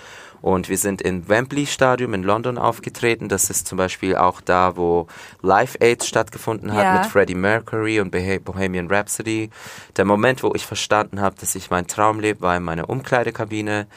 [0.41, 3.29] und wir sind im Wembley Stadium in London aufgetreten.
[3.29, 5.07] Das ist zum Beispiel auch da, wo
[5.41, 6.99] Live Aid stattgefunden hat ja.
[6.99, 9.49] mit Freddie Mercury und Bohemian Rhapsody.
[9.95, 13.87] Der Moment, wo ich verstanden habe, dass ich meinen Traum lebe, war in meiner Umkleidekabine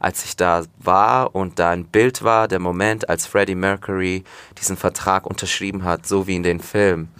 [0.00, 4.24] als ich da war und da ein Bild war, der Moment, als Freddie Mercury
[4.58, 7.12] diesen Vertrag unterschrieben hat, so wie in den Filmen.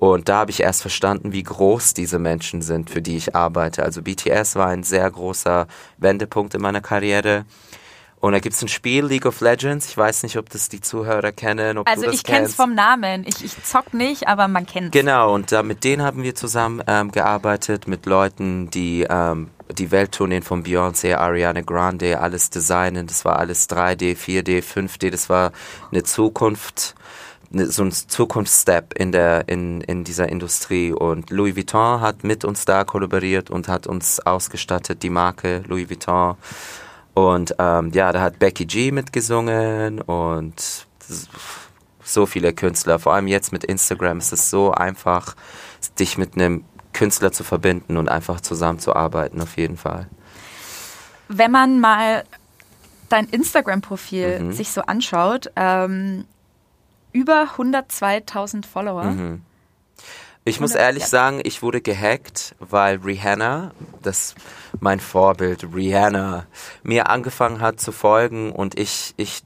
[0.00, 3.82] Und da habe ich erst verstanden, wie groß diese Menschen sind, für die ich arbeite.
[3.82, 5.66] Also BTS war ein sehr großer
[5.98, 7.44] Wendepunkt in meiner Karriere.
[8.20, 9.86] Und da gibt es ein Spiel, League of Legends.
[9.86, 11.78] Ich weiß nicht, ob das die Zuhörer kennen.
[11.86, 13.24] Also ich kenne es vom Namen.
[13.26, 15.00] Ich, ich zock nicht, aber man kennt es.
[15.00, 19.90] Genau, und da, mit denen haben wir zusammen ähm, gearbeitet, mit Leuten, die ähm, die
[19.90, 23.06] Welttourneen von Beyoncé, Ariana Grande, alles designen.
[23.06, 25.10] Das war alles 3D, 4D, 5D.
[25.10, 25.52] Das war
[25.90, 26.94] eine Zukunft
[27.50, 32.44] ne, so ein Zukunftsstep in der in, in dieser Industrie und Louis Vuitton hat mit
[32.44, 36.36] uns da kollaboriert und hat uns ausgestattet die Marke Louis Vuitton
[37.14, 40.86] und ähm, ja, da hat Becky G mitgesungen und
[42.02, 42.98] so viele Künstler.
[42.98, 45.34] Vor allem jetzt mit Instagram ist es so einfach,
[45.98, 50.08] dich mit einem Künstler zu verbinden und einfach zusammenzuarbeiten, auf jeden Fall.
[51.28, 52.24] Wenn man mal
[53.08, 54.52] dein Instagram-Profil mhm.
[54.52, 56.24] sich so anschaut, ähm,
[57.12, 59.04] über 102.000 Follower.
[59.04, 59.42] Mhm.
[60.44, 63.72] Ich muss ehrlich sagen, ich wurde gehackt, weil Rihanna,
[64.02, 64.34] das
[64.80, 66.46] mein Vorbild, Rihanna,
[66.82, 69.42] mir angefangen hat zu folgen und ich, ich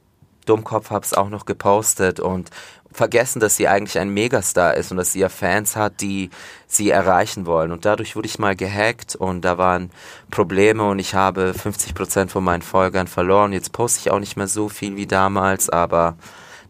[0.46, 2.50] Dummkopf habe es auch noch gepostet und
[2.92, 6.30] vergessen, dass sie eigentlich ein Megastar ist und dass sie ja Fans hat, die
[6.68, 7.72] sie erreichen wollen.
[7.72, 9.90] Und dadurch wurde ich mal gehackt und da waren
[10.30, 13.52] Probleme und ich habe 50 Prozent von meinen Folgern verloren.
[13.52, 16.16] Jetzt poste ich auch nicht mehr so viel wie damals, aber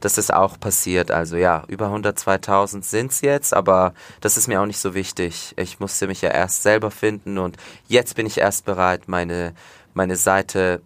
[0.04, 1.10] das ist auch passiert.
[1.10, 5.54] Also ja, über 102.000 sind es jetzt, aber das ist mir auch nicht so wichtig.
[5.56, 7.56] Ich musste mich ja erst selber finden und
[7.88, 9.54] jetzt bin ich erst bereit, meine,
[9.94, 10.82] meine Seite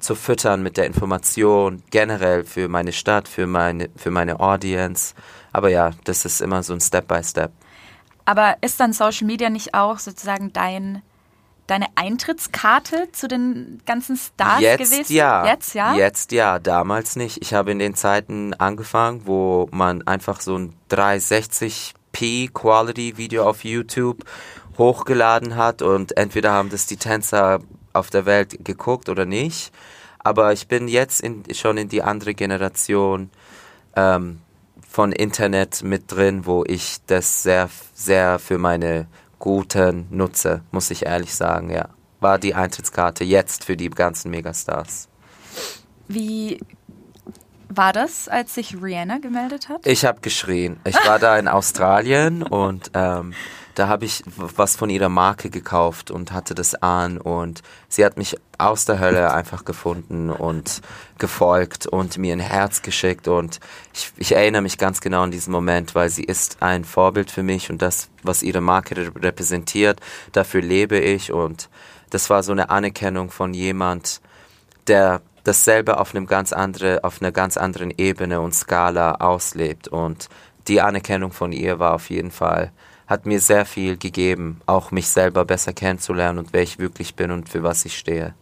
[0.00, 5.14] zu füttern mit der Information generell für meine Stadt, für meine, für meine Audience.
[5.52, 7.52] Aber ja, das ist immer so ein Step by Step.
[8.24, 11.02] Aber ist dann Social Media nicht auch sozusagen dein
[11.70, 15.14] deine Eintrittskarte zu den ganzen Stars Jetzt gewesen?
[15.14, 15.46] Ja.
[15.46, 15.94] Jetzt ja.
[15.94, 17.38] Jetzt ja, damals nicht.
[17.42, 23.64] Ich habe in den Zeiten angefangen, wo man einfach so ein 360p Quality Video auf
[23.64, 24.24] YouTube
[24.78, 27.60] hochgeladen hat und entweder haben das die Tänzer
[27.92, 29.72] auf der Welt geguckt oder nicht.
[30.18, 33.30] Aber ich bin jetzt in, schon in die andere Generation
[33.96, 34.40] ähm,
[34.88, 39.06] von Internet mit drin, wo ich das sehr, sehr für meine
[39.40, 41.88] guten nutze, muss ich ehrlich sagen, ja.
[42.20, 45.08] war die Eintrittskarte jetzt für die ganzen Megastars.
[46.06, 46.60] Wie
[47.68, 49.86] war das, als sich Rihanna gemeldet hat?
[49.86, 50.78] Ich habe geschrien.
[50.84, 53.32] Ich war da in Australien und ähm,
[53.74, 58.16] da habe ich was von ihrer Marke gekauft und hatte das an und sie hat
[58.16, 60.82] mich aus der Hölle einfach gefunden und
[61.18, 63.60] gefolgt und mir ein Herz geschickt und
[63.94, 67.42] ich, ich erinnere mich ganz genau an diesen Moment, weil sie ist ein Vorbild für
[67.42, 70.00] mich und das, was ihre Marke repräsentiert,
[70.32, 71.68] dafür lebe ich und
[72.10, 74.20] das war so eine Anerkennung von jemand,
[74.88, 80.28] der dasselbe auf einem ganz andere, auf einer ganz anderen Ebene und Skala auslebt und
[80.68, 82.72] die Anerkennung von ihr war auf jeden Fall
[83.10, 87.32] hat mir sehr viel gegeben, auch mich selber besser kennenzulernen und wer ich wirklich bin
[87.32, 88.34] und für was ich stehe.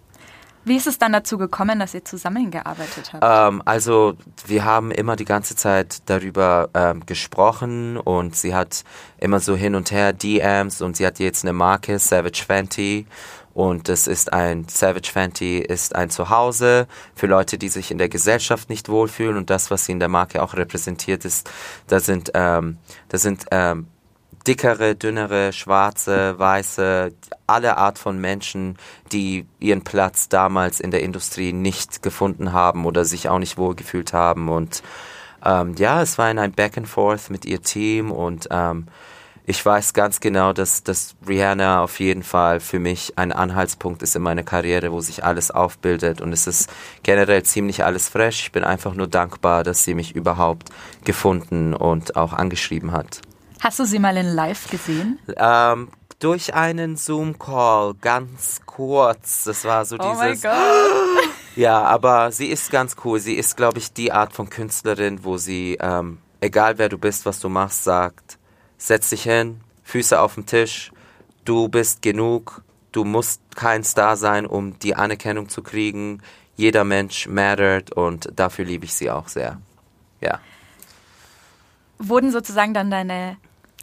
[0.65, 3.25] Wie ist es dann dazu gekommen, dass ihr zusammengearbeitet habt?
[3.25, 8.85] Ähm, also wir haben immer die ganze Zeit darüber ähm, gesprochen und sie hat
[9.17, 13.07] immer so hin und her DMs und sie hat jetzt eine Marke, Savage Fenty.
[13.55, 18.11] Und das ist ein, Savage Fenty ist ein Zuhause für Leute, die sich in der
[18.11, 19.39] Gesellschaft nicht wohlfühlen.
[19.39, 21.51] Und das, was sie in der Marke auch repräsentiert ist,
[21.87, 22.77] da sind, ähm,
[23.09, 23.87] da sind ähm,
[24.49, 27.13] dickere, dünnere, schwarze, weiße,
[27.47, 28.79] alle Art von Menschen,
[29.13, 34.15] die ihren Platz damals in der Industrie nicht gefunden haben oder sich auch nicht wohlgefühlt
[34.15, 34.49] haben.
[34.49, 34.83] Und
[35.45, 38.87] ähm, ja, es war ein Back and Forth mit ihr Team und ähm,
[39.45, 44.17] ich weiß ganz genau, dass, dass Rihanna auf jeden Fall für mich ein Anhaltspunkt ist
[44.17, 46.71] in meiner Karriere, wo sich alles aufbildet und es ist
[47.03, 48.41] generell ziemlich alles fresh.
[48.41, 50.71] Ich bin einfach nur dankbar, dass sie mich überhaupt
[51.05, 53.23] gefunden und auch angeschrieben hat.
[53.61, 55.19] Hast du sie mal in live gesehen?
[55.37, 59.45] Ähm, durch einen Zoom-Call, ganz kurz.
[59.45, 60.17] Das war so oh dieses.
[60.17, 61.29] Oh mein Gott.
[61.57, 63.19] Ja, aber sie ist ganz cool.
[63.19, 67.27] Sie ist, glaube ich, die Art von Künstlerin, wo sie, ähm, egal wer du bist,
[67.27, 68.39] was du machst, sagt,
[68.77, 70.93] setz dich hin, Füße auf den Tisch,
[71.45, 76.23] du bist genug, du musst kein Star sein, um die Anerkennung zu kriegen.
[76.55, 79.61] Jeder Mensch mattert und dafür liebe ich sie auch sehr.
[80.21, 80.39] Ja.
[81.99, 83.37] Wurden sozusagen dann deine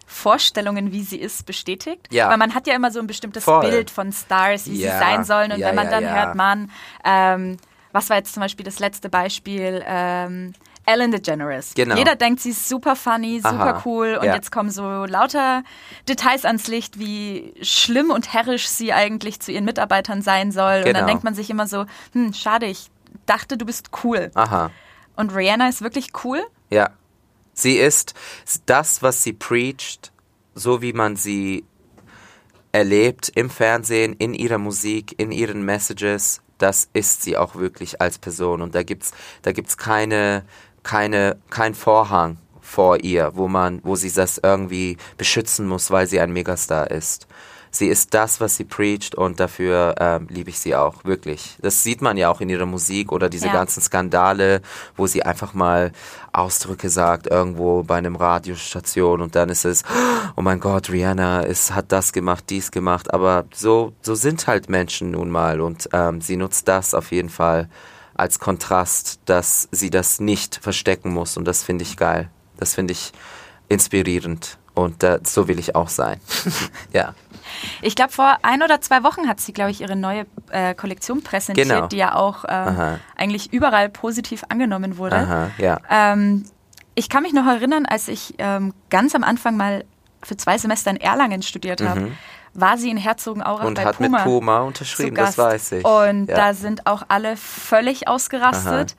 [0.05, 2.07] Vorstellungen, wie sie ist, bestätigt.
[2.11, 2.29] Ja.
[2.29, 3.61] Weil man hat ja immer so ein bestimmtes Voll.
[3.69, 4.91] Bild von Stars, wie Ja.
[4.93, 5.51] sie sein sollen.
[5.51, 6.71] Und Ja, wenn man dann hört, man,
[7.03, 7.57] ähm,
[7.91, 9.83] was war jetzt zum Beispiel das letzte Beispiel?
[9.85, 10.53] Ähm,
[10.87, 11.73] Ellen DeGeneres.
[11.73, 11.95] Genau.
[11.95, 13.81] Jeder denkt, sie ist super funny, super Aha.
[13.85, 14.35] cool und Ja.
[14.35, 15.63] jetzt kommen so lauter
[16.07, 20.77] Details ans Licht, wie schlimm und herrisch sie eigentlich zu ihren Mitarbeitern sein soll.
[20.79, 21.07] Und dann Genau.
[21.07, 22.91] denkt man sich immer so, hm, schade, ich
[23.25, 24.29] dachte, du bist cool.
[24.35, 24.69] Aha.
[25.15, 26.43] Und Rihanna ist wirklich cool.
[26.69, 26.91] Ja.
[27.55, 28.13] Sie ist
[28.67, 30.11] das, was sie preacht,
[30.53, 31.65] so wie man sie
[32.71, 38.19] erlebt im Fernsehen, in ihrer Musik, in ihren Messages, das ist sie auch wirklich als
[38.19, 38.61] Person.
[38.61, 40.45] Und da gibt's, da gibt's keine,
[40.83, 46.19] keine, kein Vorhang vor ihr, wo man, wo sie das irgendwie beschützen muss, weil sie
[46.19, 47.27] ein Megastar ist.
[47.75, 51.57] Sie ist das, was sie preacht und dafür ähm, liebe ich sie auch, wirklich.
[51.61, 53.53] Das sieht man ja auch in ihrer Musik oder diese Ja.
[53.53, 54.61] ganzen Skandale,
[54.95, 55.91] wo sie einfach mal
[56.31, 59.83] Ausdrücke sagt irgendwo bei einem Radiostation und dann ist es,
[60.37, 64.69] oh mein Gott, Rihanna ist, hat das gemacht, dies gemacht, aber so, so sind halt
[64.69, 67.67] Menschen nun mal und ähm, sie nutzt das auf jeden Fall
[68.13, 72.29] als Kontrast, dass sie das nicht verstecken muss und das finde ich geil.
[72.55, 73.11] Das finde ich
[73.67, 76.19] inspirierend und äh, so will ich auch sein.
[76.93, 77.13] ja.
[77.81, 81.23] Ich glaube, vor ein oder zwei Wochen hat sie, glaube ich, ihre neue äh, Kollektion
[81.23, 81.87] präsentiert, Genau.
[81.87, 82.99] die ja auch ähm, Aha.
[83.15, 85.15] eigentlich überall positiv angenommen wurde.
[85.17, 85.79] Aha, ja.
[85.89, 86.45] Ähm,
[86.95, 89.85] ich kann mich noch erinnern, als ich ähm, ganz am Anfang mal
[90.23, 92.11] für zwei Semester in Erlangen studiert habe,
[92.53, 93.67] war sie in Herzogenaurach Mhm.
[93.67, 94.17] Und bei hat Puma.
[94.17, 95.85] mit Puma unterschrieben, das weiß ich.
[95.85, 96.35] Und ja.
[96.35, 98.95] da sind auch alle völlig ausgerastet,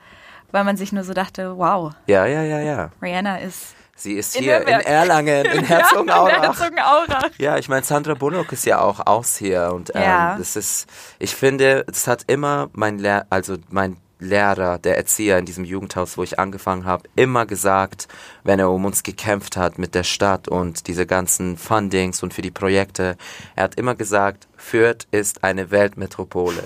[0.51, 2.89] weil man sich nur so dachte, wow, ja, ja, ja, ja.
[3.01, 4.67] Rihanna ist Sie ist In hier in.
[4.67, 6.41] Erlangen, in Ja, Herzogenaurach.
[6.59, 7.29] Herzogenaurach.
[7.39, 10.35] Ja, ich meine, Sandra Bullock ist ja auch aus hier und ähm, Ja.
[10.37, 15.45] das ist, ich finde, es hat immer mein Lehr also mein Lehrer, der Erzieher in
[15.45, 18.07] diesem Jugendhaus, wo ich angefangen habe, immer gesagt,
[18.43, 22.41] wenn er um uns gekämpft hat mit der Stadt und diese ganzen Fundings und für
[22.41, 23.17] die Projekte,
[23.55, 26.63] er hat immer gesagt, Fürth ist eine Weltmetropole.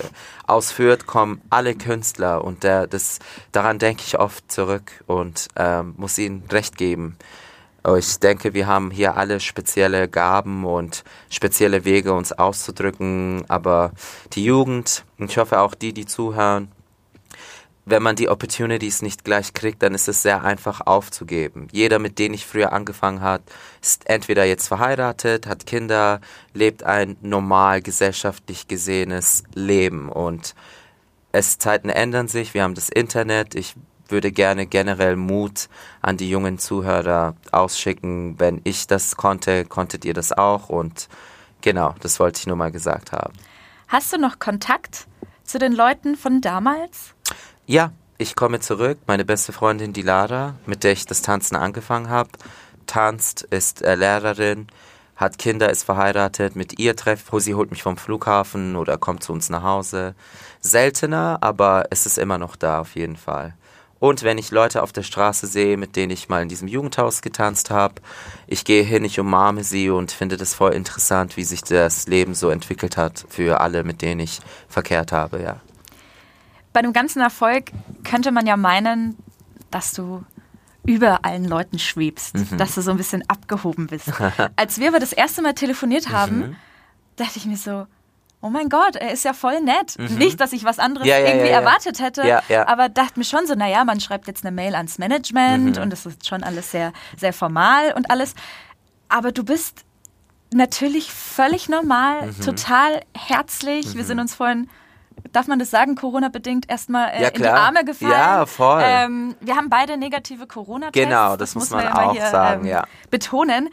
[0.47, 3.19] Aus Fürth kommen alle Künstler und der, das,
[3.51, 7.17] daran denke ich oft zurück und ähm, muss ihnen recht geben.
[7.83, 13.43] Oh, Ich denke, wir haben hier alle spezielle Gaben und spezielle Wege, uns auszudrücken.
[13.47, 13.91] Aber
[14.33, 16.71] die Jugend, ich hoffe auch die, die zuhören,
[17.85, 21.67] wenn man die Opportunities nicht gleich kriegt, dann ist es sehr einfach aufzugeben.
[21.71, 23.41] Jeder, mit dem ich früher angefangen hat,
[23.81, 26.21] ist entweder jetzt verheiratet, hat Kinder,
[26.53, 30.53] lebt ein normal gesellschaftlich gesehenes Leben und
[31.31, 32.53] es Zeiten ändern sich.
[32.53, 33.55] Wir haben das Internet.
[33.55, 33.75] Ich
[34.09, 35.69] würde gerne generell Mut
[36.01, 38.39] an die jungen Zuhörer ausschicken.
[38.39, 41.07] Wenn ich das konnte, konntet ihr das auch und
[41.61, 43.33] genau, das wollte ich nur mal gesagt haben.
[43.87, 45.07] Hast du noch Kontakt
[45.43, 47.13] zu den Leuten von damals?
[47.71, 48.97] Ja, ich komme zurück.
[49.07, 52.29] Meine beste Freundin, die Lara, mit der ich das Tanzen angefangen habe,
[52.85, 54.67] tanzt, ist äh, Lehrerin,
[55.15, 56.57] hat Kinder, ist verheiratet.
[56.57, 60.15] Mit ihr treffe sie holt mich vom Flughafen oder kommt zu uns nach Hause.
[60.59, 63.53] Seltener, aber es ist immer noch da auf jeden Fall.
[63.99, 67.21] Und wenn ich Leute auf der Straße sehe, mit denen ich mal in diesem Jugendhaus
[67.21, 68.01] getanzt habe,
[68.47, 72.33] ich gehe hin, ich umarme sie und finde das voll interessant, wie sich das Leben
[72.33, 75.61] so entwickelt hat für alle, mit denen ich verkehrt habe, ja.
[76.73, 77.71] Bei dem ganzen Erfolg
[78.03, 79.17] könnte man ja meinen,
[79.69, 80.23] dass du
[80.85, 82.57] über allen Leuten schwebst, mhm.
[82.57, 84.11] dass du so ein bisschen abgehoben bist.
[84.55, 86.55] Als wir aber das erste Mal telefoniert haben, mhm.
[87.17, 87.85] dachte ich mir so,
[88.41, 89.97] oh mein Gott, er ist ja voll nett.
[89.97, 90.17] Mhm.
[90.17, 93.45] Nicht, dass ich was anderes ja, ja, irgendwie ja, erwartet hätte, aber dachte mir schon
[93.45, 95.83] so, naja, man schreibt jetzt eine Mail ans Management mhm.
[95.83, 98.33] und es ist schon alles sehr, sehr formal und alles.
[99.09, 99.85] Aber du bist
[100.53, 102.41] natürlich völlig normal, mhm.
[102.41, 103.95] total herzlich.
[103.95, 104.21] Wir sind mhm.
[104.21, 104.69] uns vorhin
[105.31, 108.11] darf man das sagen, Corona-bedingt erstmal äh, ja, in die Arme gefallen.
[108.11, 108.81] Ja, voll.
[108.83, 111.07] Ähm, wir haben beide negative Corona-Tests.
[111.07, 112.83] Genau, das, das muss man, man ja auch hier, sagen, ähm, ja.
[113.09, 113.69] Betonen.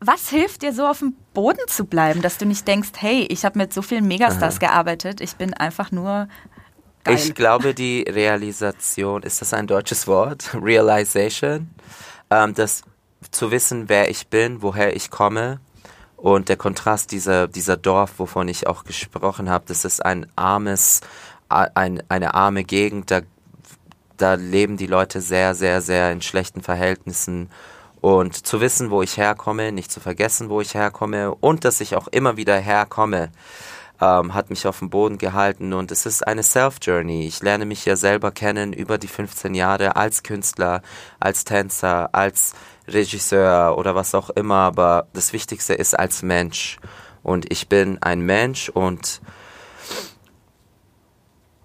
[0.00, 3.44] Was hilft dir so auf dem Boden zu bleiben, dass du nicht denkst, hey, ich
[3.44, 4.68] habe mit so vielen Megastars Aha.
[4.68, 6.28] gearbeitet, ich bin einfach nur
[7.02, 7.16] geil.
[7.16, 10.54] Ich glaube, die Realisation, ist das ein deutsches Wort?
[10.54, 11.70] Realization?
[12.30, 12.82] Ähm, das
[13.30, 15.60] zu wissen, wer ich bin, woher ich komme
[16.18, 21.00] und der Kontrast dieser, dieser Dorf, wovon ich auch gesprochen habe, das ist ein armes,
[21.48, 23.20] ein, eine arme Gegend, da,
[24.16, 27.50] da leben die Leute sehr, sehr, sehr in schlechten Verhältnissen.
[28.00, 31.94] Und zu wissen, wo ich herkomme, nicht zu vergessen, wo ich herkomme und dass ich
[31.94, 33.30] auch immer wieder herkomme,
[34.00, 35.72] ähm, hat mich auf dem Boden gehalten.
[35.72, 37.26] Und es ist eine Self-Journey.
[37.28, 40.82] Ich lerne mich ja selber kennen über die 15 Jahre als Künstler,
[41.20, 42.54] als Tänzer, als
[42.88, 46.78] Regisseur oder was auch immer, aber das Wichtigste ist als Mensch.
[47.22, 49.20] Und ich bin ein Mensch und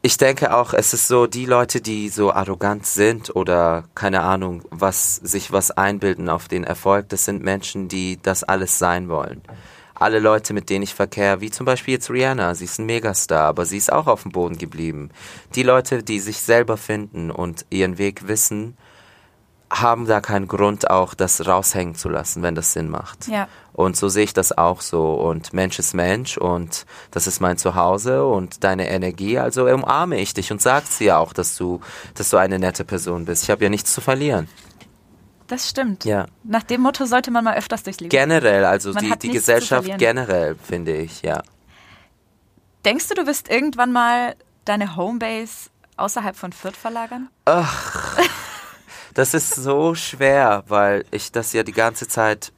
[0.06, 4.64] ich denke auch, es ist so, die Leute, die so arrogant sind oder keine Ahnung,
[4.70, 9.42] was sich was einbilden auf den Erfolg, das sind Menschen, die das alles sein wollen.
[9.96, 13.48] Alle Leute, mit denen ich verkehre, wie zum Beispiel jetzt Rihanna, sie ist ein Megastar,
[13.48, 15.10] aber sie ist auch auf dem Boden geblieben.
[15.56, 18.76] Die Leute, die sich selber finden und ihren Weg wissen,
[19.82, 23.28] haben da keinen Grund, auch das raushängen zu lassen, wenn das Sinn macht.
[23.28, 23.48] Ja.
[23.74, 25.14] Und so sehe ich das auch so.
[25.14, 29.40] Und Mensch ist Mensch und das ist mein Zuhause und deine Energie.
[29.40, 31.82] Also umarme ich dich und sag sie ja auch, dass du,
[32.14, 33.44] dass du eine nette Person bist.
[33.44, 34.48] Ich habe ja nichts zu verlieren.
[35.48, 36.06] Das stimmt.
[36.06, 36.28] Ja.
[36.44, 38.10] Nach dem Motto sollte man mal öfters durchleben.
[38.10, 41.44] Generell, also man die, die Gesellschaft generell, finde ich, ja.
[42.86, 47.30] Denkst du, du wirst irgendwann mal deine Homebase außerhalb von Fürth verlagern?
[47.46, 48.18] Ach.
[49.14, 52.52] Das ist so schwer, weil ich das ja die ganze Zeit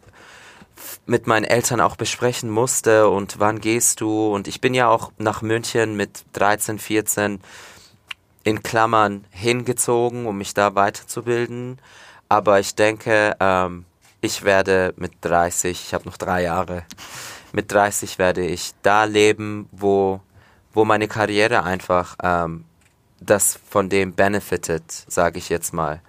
[1.06, 5.12] mit meinen Eltern auch besprechen musste und wann gehst du und ich bin ja auch
[5.18, 7.42] nach München mit 13, 14
[8.46, 11.80] in Klammern hingezogen, um mich da weiterzubilden.
[12.30, 13.86] Aber ich denke, ähm,
[14.22, 16.84] ich werde mit 30, ich habe noch drei Jahre,
[17.52, 20.22] mit 30 werde ich da leben, wo,
[20.74, 22.66] wo meine Karriere einfach ähm,
[23.20, 26.02] das von dem benefitet, sage ich jetzt mal.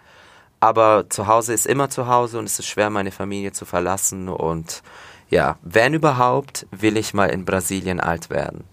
[0.66, 4.29] Aber zu Hause ist immer zu Hause und es ist schwer, meine Familie zu verlassen.
[4.29, 4.83] Und
[5.31, 8.64] ja, wenn überhaupt, will ich mal in Brasilien alt werden.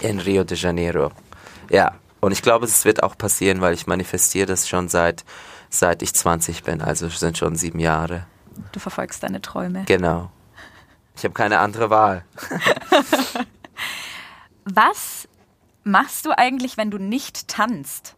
[0.00, 1.10] In Rio de Janeiro.
[1.70, 5.24] Ja, und ich glaube, es wird auch passieren, weil ich manifestiere das schon seit,
[5.70, 6.80] seit ich 20 bin.
[6.80, 8.28] Also sind schon sieben Jahre.
[8.70, 9.82] Du verfolgst deine Träume.
[9.86, 10.30] Genau.
[11.16, 12.24] Ich habe keine andere Wahl.
[14.66, 15.26] Was
[15.82, 18.14] machst du eigentlich, wenn du nicht tanzt?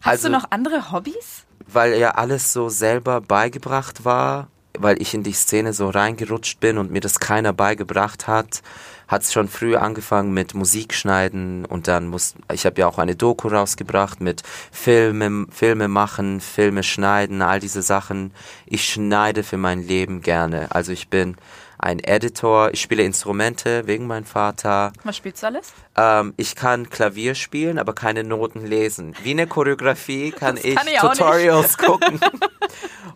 [0.00, 1.44] Hast also, du noch andere Hobbys?
[1.72, 6.78] Weil ja alles so selber beigebracht war, weil ich in die Szene so reingerutscht bin
[6.78, 8.62] und mir das keiner beigebracht hat,
[9.08, 12.98] hat es schon früh angefangen mit Musik schneiden und dann muss ich habe ja auch
[12.98, 18.32] eine Doku rausgebracht mit Filme Filme machen, Filme schneiden, all diese Sachen.
[18.66, 20.68] Ich schneide für mein Leben gerne.
[20.70, 21.36] Also ich bin
[21.78, 24.92] ein Editor, ich spiele Instrumente wegen meinem Vater.
[25.04, 25.72] Was spielst du alles?
[25.96, 29.14] Ähm, ich kann Klavier spielen, aber keine Noten lesen.
[29.22, 32.20] Wie eine Choreografie kann ich, kann ich Tutorials gucken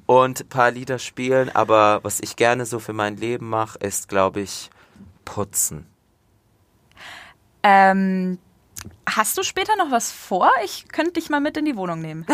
[0.06, 4.08] und ein paar Lieder spielen, aber was ich gerne so für mein Leben mache, ist,
[4.08, 4.70] glaube ich,
[5.24, 5.86] putzen.
[7.64, 8.38] Ähm,
[9.14, 10.50] Hast du später noch was vor?
[10.64, 12.24] Ich könnte dich mal mit in die Wohnung nehmen.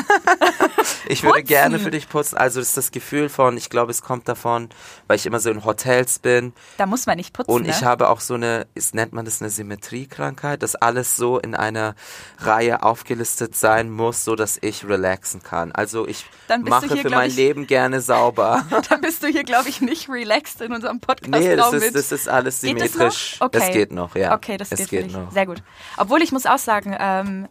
[1.09, 2.37] ich würde gerne für dich putzen.
[2.37, 4.69] Also das ist das Gefühl von, ich glaube, es kommt davon,
[5.09, 6.53] weil ich immer so in Hotels bin.
[6.77, 7.51] Da muss man nicht putzen.
[7.51, 7.71] Und ne?
[7.71, 11.57] ich habe auch so eine, ist, nennt man das eine Symmetriekrankheit, dass alles so in
[11.57, 11.97] einer
[12.39, 15.73] Reihe aufgelistet sein muss, so dass ich relaxen kann.
[15.73, 16.27] Also ich
[16.61, 18.65] mache hier, für mein ich, Leben gerne sauber.
[18.89, 21.43] Dann bist du hier, glaube ich, nicht relaxed in unserem Podcast.
[21.43, 23.33] Nee, das ist, das ist alles symmetrisch.
[23.33, 23.59] Geht okay.
[23.61, 24.35] Es geht noch, ja.
[24.35, 25.33] Okay, das es geht, geht noch.
[25.33, 25.61] Sehr gut.
[25.97, 27.49] Obwohl ich muss auch sagen, ähm,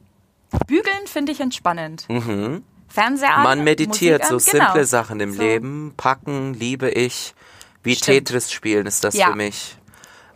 [0.67, 2.07] bügeln finde ich entspannend.
[2.07, 2.63] Mhm.
[2.87, 4.85] Fernseher an, Man meditiert, Musik so an, simple genau.
[4.85, 5.41] Sachen im so.
[5.41, 5.93] Leben.
[5.97, 7.33] Packen, liebe ich.
[7.83, 8.27] Wie Stimmt.
[8.27, 9.27] Tetris spielen ist das Ja.
[9.31, 9.75] für mich.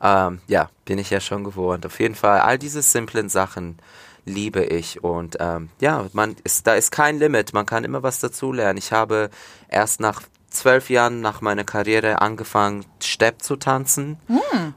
[0.02, 1.86] Ähm, ja, bin ich ja schon gewohnt.
[1.86, 3.78] Auf jeden Fall, all diese simplen Sachen
[4.26, 5.04] liebe ich.
[5.04, 7.54] Und ähm, ja, man ist, da ist kein Limit.
[7.54, 8.78] Man kann immer was dazulernen.
[8.80, 9.30] Ich habe
[9.70, 14.20] erst nach zwölf Jahren nach meiner Karriere angefangen, Stepp zu tanzen.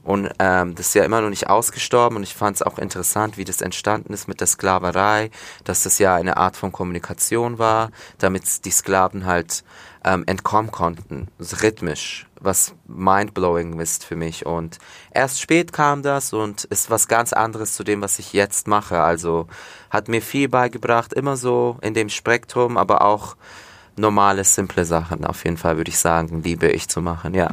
[0.02, 2.16] Und ähm, das ist ja immer noch nicht ausgestorben.
[2.16, 5.30] Und ich fand es auch interessant, wie das entstanden ist mit der Sklaverei,
[5.64, 9.64] dass das ja eine Art von Kommunikation war, damit die Sklaven halt
[10.04, 14.46] ähm, entkommen konnten, rhythmisch, was mindblowing ist für mich.
[14.46, 14.78] Und
[15.10, 19.00] erst spät kam das und ist was ganz anderes zu dem, was ich jetzt mache.
[19.00, 19.48] Also
[19.90, 23.36] hat mir viel beigebracht, immer so in dem Spektrum, aber auch
[23.96, 25.24] normale, simple Sachen.
[25.24, 27.48] Auf jeden Fall würde ich sagen, liebe ich zu machen, ja.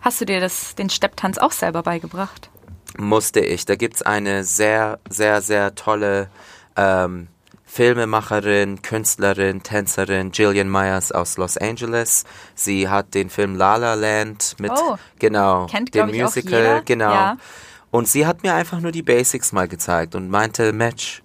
[0.00, 2.50] Hast du dir das, den Stepptanz auch selber beigebracht?
[2.96, 3.64] Musste ich.
[3.66, 6.28] Da gibt's eine sehr, sehr, sehr tolle
[6.76, 7.28] ähm,
[7.64, 12.24] Filmemacherin, Künstlerin, Tänzerin, Jillian Myers aus Los Angeles.
[12.54, 14.96] Sie hat den Film La La Land mit, Oh.
[15.18, 17.10] genau, Kennt, dem glaub ich, auch Musical, genau.
[17.12, 17.36] Ja.
[17.90, 21.23] Und sie hat mir einfach nur die Basics mal gezeigt und meinte, Match,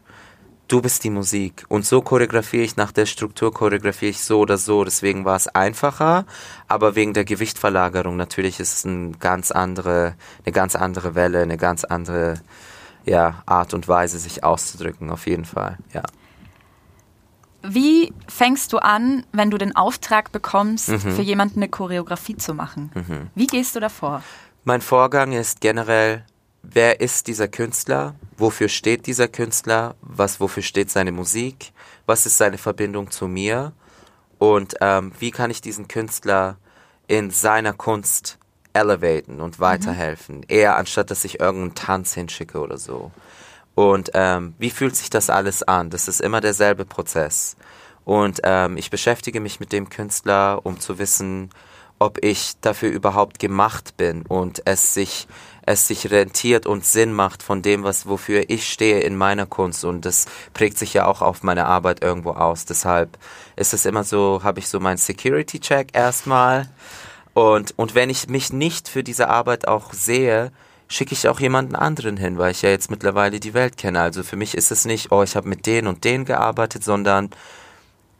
[0.69, 1.65] du bist die Musik.
[1.67, 4.83] Und so choreografiere ich, nach der Struktur choreografiere ich so oder so.
[4.85, 6.25] Deswegen war es einfacher,
[6.67, 10.15] aber wegen der Gewichtverlagerung natürlich ist es eine ganz andere,
[10.45, 12.35] eine ganz andere Welle, eine ganz andere
[13.05, 16.03] ja, Art und Weise, sich auszudrücken, auf jeden Fall, ja.
[17.61, 20.99] Wie fängst du an, wenn du den Auftrag bekommst, Mhm.
[20.99, 22.91] für jemanden eine Choreografie zu machen?
[23.35, 24.23] Wie gehst du davor?
[24.63, 26.23] Mein Vorgang ist generell,
[26.73, 28.15] wer ist dieser Künstler?
[28.37, 29.95] Wofür steht dieser Künstler?
[30.01, 31.71] Was, wofür steht seine Musik?
[32.05, 33.73] Was ist seine Verbindung zu mir?
[34.37, 36.57] Und ähm, wie kann ich diesen Künstler
[37.07, 38.37] in seiner Kunst
[38.73, 40.45] elevaten und weiterhelfen?
[40.47, 43.11] Eher anstatt, dass ich irgendeinen Tanz hinschicke oder so.
[43.75, 45.89] Und ähm, wie fühlt sich das alles an?
[45.89, 47.55] Das ist immer derselbe Prozess.
[48.05, 51.49] Und ähm, ich beschäftige mich mit dem Künstler, um zu wissen,
[51.99, 55.27] ob ich dafür überhaupt gemacht bin und es sich
[55.69, 59.85] es sich rentiert und Sinn macht von dem, was wofür ich stehe in meiner Kunst
[59.85, 62.65] und das prägt sich ja auch auf meine Arbeit irgendwo aus.
[62.65, 63.19] Deshalb
[63.55, 66.67] ist es immer so, habe ich so meinen Security Check erstmal
[67.35, 70.51] und und wenn ich mich nicht für diese Arbeit auch sehe,
[70.87, 74.01] schicke ich auch jemanden anderen hin, weil ich ja jetzt mittlerweile die Welt kenne.
[74.01, 77.29] Also für mich ist es nicht, oh, ich habe mit den und den gearbeitet, sondern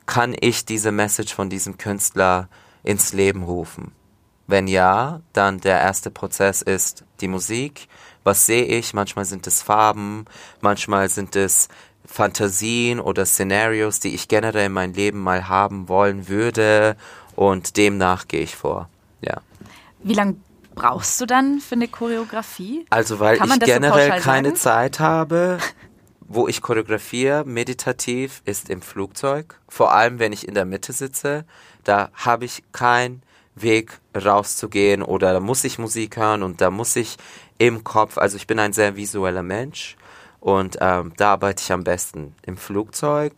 [0.06, 2.48] kann ich diese Message von diesem Künstler
[2.84, 3.92] ins Leben rufen?
[4.46, 7.88] Wenn ja, dann der erste Prozess ist die Musik.
[8.24, 8.94] Was sehe ich?
[8.94, 10.26] Manchmal sind es Farben,
[10.62, 11.68] manchmal sind es
[12.06, 16.96] Fantasien oder Szenarios, die ich generell in mein Leben mal haben wollen würde
[17.36, 18.90] und demnach gehe ich vor.
[19.22, 19.42] Ja.
[20.04, 20.38] Wie lange
[20.76, 22.86] brauchst du dann für eine Choreografie?
[22.90, 24.58] Also weil ich so generell pauschal keine sagen?
[24.58, 25.60] Zeit habe,
[26.22, 29.60] wo ich choreografiere, meditativ, ist im Flugzeug.
[29.68, 31.46] Vor allem, wenn ich in der Mitte sitze,
[31.84, 33.24] da habe ich keinen
[33.56, 37.18] Weg rauszugehen oder da muss ich Musik hören und da muss ich
[37.58, 39.98] im Kopf, also ich bin ein sehr visueller Mensch
[40.40, 43.34] und ähm, da arbeite ich am besten im Flugzeug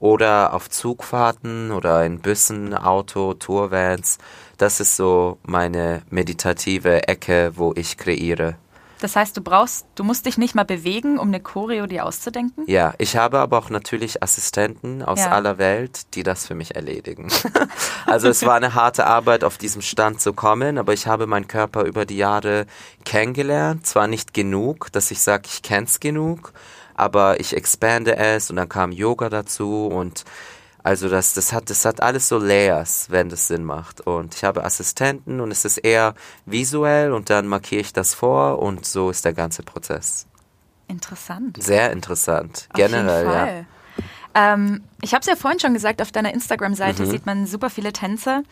[0.00, 4.18] oder auf Zugfahrten oder in Bussen, Auto, Tourvans.
[4.58, 8.56] Das ist so meine meditative Ecke, wo ich kreiere.
[9.04, 12.64] Das heißt, du brauchst, du musst dich nicht mal bewegen, um eine Choreo dir auszudenken?
[12.66, 15.32] Ja, ich habe aber auch natürlich Assistenten aus Ja.
[15.32, 17.28] aller Welt, die das für mich erledigen.
[18.06, 21.48] also es war eine harte Arbeit, auf diesem Stand zu kommen, aber ich habe meinen
[21.48, 22.64] Körper über die Jahre
[23.04, 23.86] kennengelernt.
[23.86, 26.54] Zwar nicht genug, dass ich sage, ich kenn's genug,
[26.94, 30.24] aber ich expande es und dann kam Yoga dazu und
[30.84, 34.02] also das, das hat, das hat alles so Layers, wenn das Sinn macht.
[34.02, 36.14] Und ich habe Assistenten und es ist eher
[36.46, 40.26] visuell und dann markiere ich das vor und so ist der ganze Prozess.
[40.86, 41.60] Interessant.
[41.62, 42.68] Sehr interessant.
[42.70, 43.64] Auf Generell, jeden ja.
[44.36, 47.10] Ähm, ich habe es ja vorhin schon gesagt, auf deiner Instagram-Seite Mhm.
[47.10, 48.42] sieht man super viele Tänze.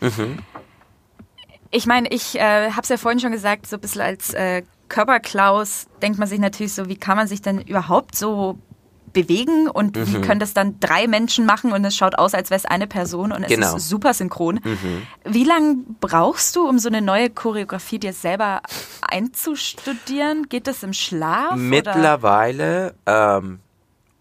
[1.69, 4.63] Ich meine, ich äh, habe es ja vorhin schon gesagt, so ein bisschen als äh,
[4.89, 8.57] Körperklaus denkt man sich natürlich so, wie kann man sich denn überhaupt so
[9.13, 10.21] bewegen und wie Mhm.
[10.23, 13.31] können das dann drei Menschen machen und es schaut aus, als wäre es eine Person
[13.31, 13.71] und es Genau.
[13.71, 13.77] Mhm.
[13.77, 14.59] ist super synchron.
[15.23, 18.61] Wie lange brauchst du, um so eine neue Choreografie dir selber
[19.01, 20.49] einzustudieren?
[20.49, 21.55] Geht das im Schlaf?
[21.55, 23.59] Mittlerweile ähm,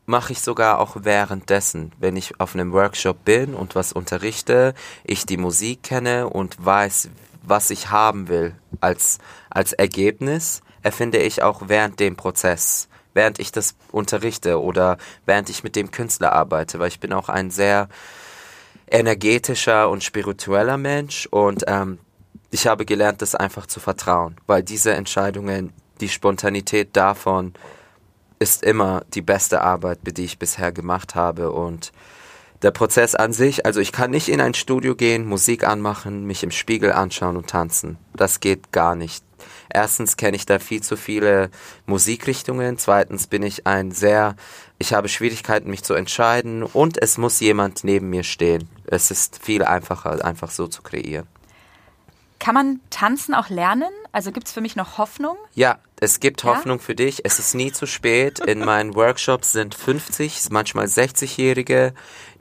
[0.07, 4.75] mache ich sogar auch währenddessen, wenn ich auf einem Workshop bin und was unterrichte,
[5.05, 7.09] ich die Musik kenne und weiß,
[7.43, 9.19] was ich haben will als,
[9.51, 15.65] als Ergebnis, erfinde ich auch während dem Prozess, während ich das unterrichte oder während ich
[15.65, 17.89] mit dem Künstler arbeite, weil ich bin auch ein sehr
[18.91, 21.99] energetischer und spiritueller Mensch und ähm,
[22.51, 27.55] ich habe gelernt, das einfach zu vertrauen, weil diese Entscheidungen, die Spontanität davon
[28.39, 31.93] ist immer die beste Arbeit, die ich bisher gemacht habe und
[32.63, 36.43] der Prozess an sich, also ich kann nicht in ein Studio gehen, Musik anmachen, mich
[36.45, 37.99] im Spiegel anschauen und tanzen.
[38.15, 39.25] Das geht gar nicht.
[39.73, 41.51] Erstens kenne ich da viel zu viele
[41.87, 42.77] Musikrichtungen.
[42.77, 44.37] Zweitens bin ich ein sehr,
[44.79, 48.69] ich habe Schwierigkeiten, mich zu entscheiden und es muss jemand neben mir stehen.
[48.87, 51.27] Es ist viel einfacher, einfach so zu kreieren.
[52.39, 53.91] Kann man tanzen auch lernen?
[54.11, 55.37] Also gibt es für mich noch Hoffnung?
[55.55, 56.51] Ja, es gibt Ja?
[56.51, 57.25] Hoffnung für dich.
[57.25, 58.41] Es ist nie zu spät.
[58.41, 61.95] In meinen Workshops sind 50, manchmal 60-Jährige,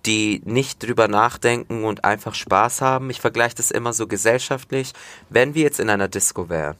[0.06, 3.10] die nicht drüber nachdenken und einfach Spaß haben.
[3.12, 4.94] Ich vergleiche das immer so gesellschaftlich.
[5.30, 6.78] Wenn wir jetzt in einer Disco wären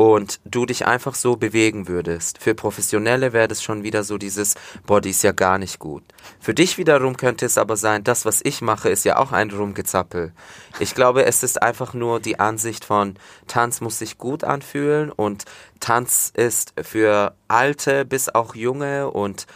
[0.00, 2.38] und du dich einfach so bewegen würdest.
[2.38, 4.54] Für Professionelle wäre das schon wieder so dieses,
[4.86, 6.02] boah, die ist ja gar nicht gut.
[6.40, 9.50] Für dich wiederum könnte es aber sein, das, was ich mache, ist ja auch ein
[9.50, 10.32] Rumgezappel.
[10.78, 15.44] Ich glaube, es ist einfach nur die Ansicht von, Tanz muss sich gut anfühlen und
[15.80, 19.46] Tanz ist für Alte bis auch Junge und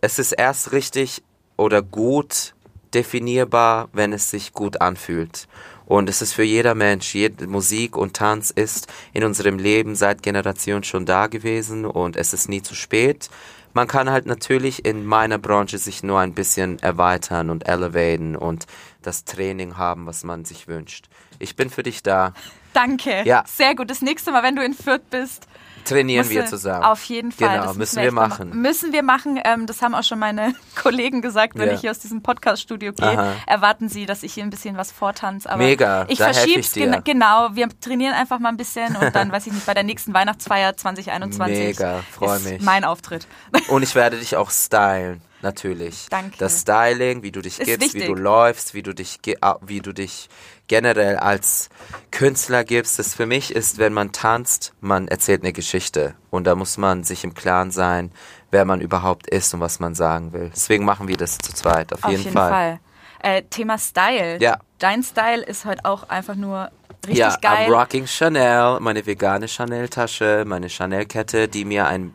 [0.00, 1.22] es ist erst richtig
[1.58, 2.54] oder gut
[2.94, 5.46] definierbar, wenn es sich gut anfühlt.
[5.86, 10.22] Und es ist für jeder Mensch, jede Musik und Tanz ist in unserem Leben seit
[10.22, 13.28] Generationen schon da gewesen und es ist nie zu spät.
[13.74, 18.66] Man kann halt natürlich in meiner Branche sich nur ein bisschen erweitern und elevaten und
[19.02, 21.08] das Training haben, was man sich wünscht.
[21.38, 22.32] Ich bin für dich da.
[22.72, 23.22] Danke.
[23.24, 23.44] Ja.
[23.46, 23.90] Sehr gut.
[23.90, 25.48] Das nächste Mal, wenn du in Fürth bist,
[25.84, 26.84] Trainieren wir zusammen.
[26.84, 27.58] Auf jeden Fall.
[27.60, 28.50] Genau, müssen wir machen.
[28.60, 29.40] Müssen wir machen.
[29.44, 31.74] Ähm, das haben auch schon meine Kollegen gesagt, wenn Ja.
[31.74, 33.06] ich hier aus diesem Podcast-Studio gehe.
[33.18, 33.32] Aha.
[33.46, 35.48] Erwarten sie, dass ich hier ein bisschen was vortanze.
[35.50, 36.86] Aber Mega, Ich ich dir.
[36.88, 39.82] gena- Genau, wir trainieren einfach mal ein bisschen und dann, weiß ich nicht, bei der
[39.84, 42.62] nächsten Weihnachtsfeier 2021 Mega, freu ist mich.
[42.62, 43.26] mein Auftritt.
[43.68, 46.08] Und ich werde dich auch stylen, natürlich.
[46.10, 46.36] Danke.
[46.38, 49.80] Das Styling, wie du dich Ist gibst, wie du läufst, wie du dich, ah, wie
[49.80, 50.28] du dich
[50.66, 51.68] generell als
[52.10, 52.98] Künstler gibst.
[52.98, 56.16] Das für mich ist, wenn man tanzt, man erzählt eine Geschichte.
[56.30, 58.10] Und da muss man sich im Klaren sein,
[58.50, 60.50] wer man überhaupt ist und was man sagen will.
[60.54, 62.80] Deswegen machen wir das zu zweit, auf, Auf jeden, Fall.
[63.20, 64.38] Äh, Thema Style.
[64.40, 64.58] Ja.
[64.78, 66.70] Dein Style ist heute auch einfach nur
[67.06, 67.68] richtig ja, geil.
[67.68, 72.14] I'm rocking Chanel, meine vegane Chanel-Tasche, meine Chanel-Kette, die mir ein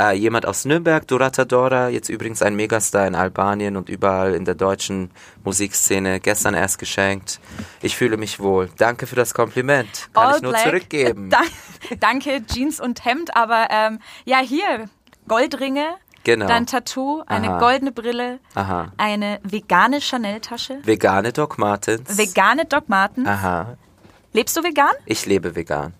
[0.00, 4.44] äh, jemand aus Nürnberg, Dorata Dora, jetzt übrigens ein Megastar in Albanien und überall in
[4.44, 5.10] der deutschen
[5.44, 7.40] Musikszene, gestern erst geschenkt.
[7.82, 8.68] Ich fühle mich wohl.
[8.78, 10.08] Danke für das Kompliment.
[10.14, 10.64] Kann All ich nur black.
[10.64, 11.30] zurückgeben.
[11.30, 11.40] Da,
[12.00, 14.88] danke, Jeans und Hemd, aber ähm, ja, hier,
[15.26, 15.86] Goldringe,
[16.24, 16.46] Genau.
[16.46, 17.58] dein Tattoo, eine Aha.
[17.58, 18.92] goldene Brille, Aha.
[18.98, 22.18] eine vegane Chanel-Tasche, Vegane Doc Martens.
[22.18, 23.26] vegane Doc Martens.
[23.28, 23.76] Aha.
[24.34, 24.90] Lebst du vegan?
[25.06, 25.94] Ich lebe vegan.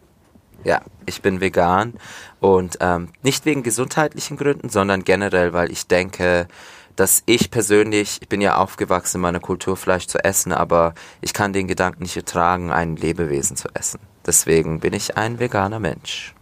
[0.64, 1.94] Ja, ich bin vegan
[2.40, 6.48] und ähm, nicht wegen gesundheitlichen Gründen, sondern generell, weil ich denke,
[6.96, 11.32] dass ich persönlich, ich bin ja aufgewachsen in meiner Kultur Fleisch zu essen, aber ich
[11.32, 14.00] kann den Gedanken nicht ertragen, ein Lebewesen zu essen.
[14.26, 16.34] Deswegen bin ich ein veganer Mensch.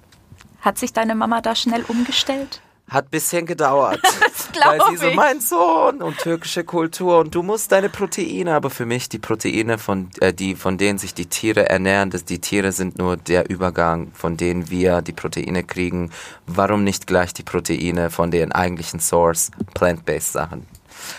[0.63, 2.63] Hat sich deine Mama da schnell umgestellt?
[2.89, 4.01] Hat bisschen gedauert.
[4.57, 8.71] glaub weil sie so, mein Sohn und türkische Kultur und du musst deine Proteine, aber
[8.71, 12.41] für mich die Proteine, von, äh, die, von denen sich die Tiere ernähren, das, die
[12.41, 16.11] Tiere sind nur der Übergang, von denen wir die Proteine kriegen.
[16.47, 20.67] Warum nicht gleich die Proteine von den eigentlichen Source, plant-based Sachen?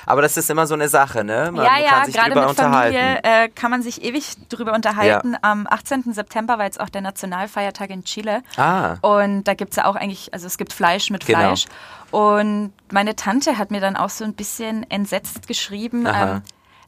[0.05, 1.51] Aber das ist immer so eine Sache, ne?
[1.51, 2.95] Man ja, ja, kann sich gerade drüber mit unterhalten.
[2.97, 5.35] Familie äh, kann man sich ewig drüber unterhalten.
[5.41, 6.13] Am 18.
[6.13, 8.41] September war jetzt auch der Nationalfeiertag in Chile.
[8.57, 8.95] Ah.
[9.01, 11.39] Und da gibt's ja auch eigentlich, also es gibt Fleisch mit Genau.
[11.39, 11.65] Fleisch.
[12.11, 16.41] Und meine Tante hat mir dann auch so ein bisschen entsetzt geschrieben, ähm,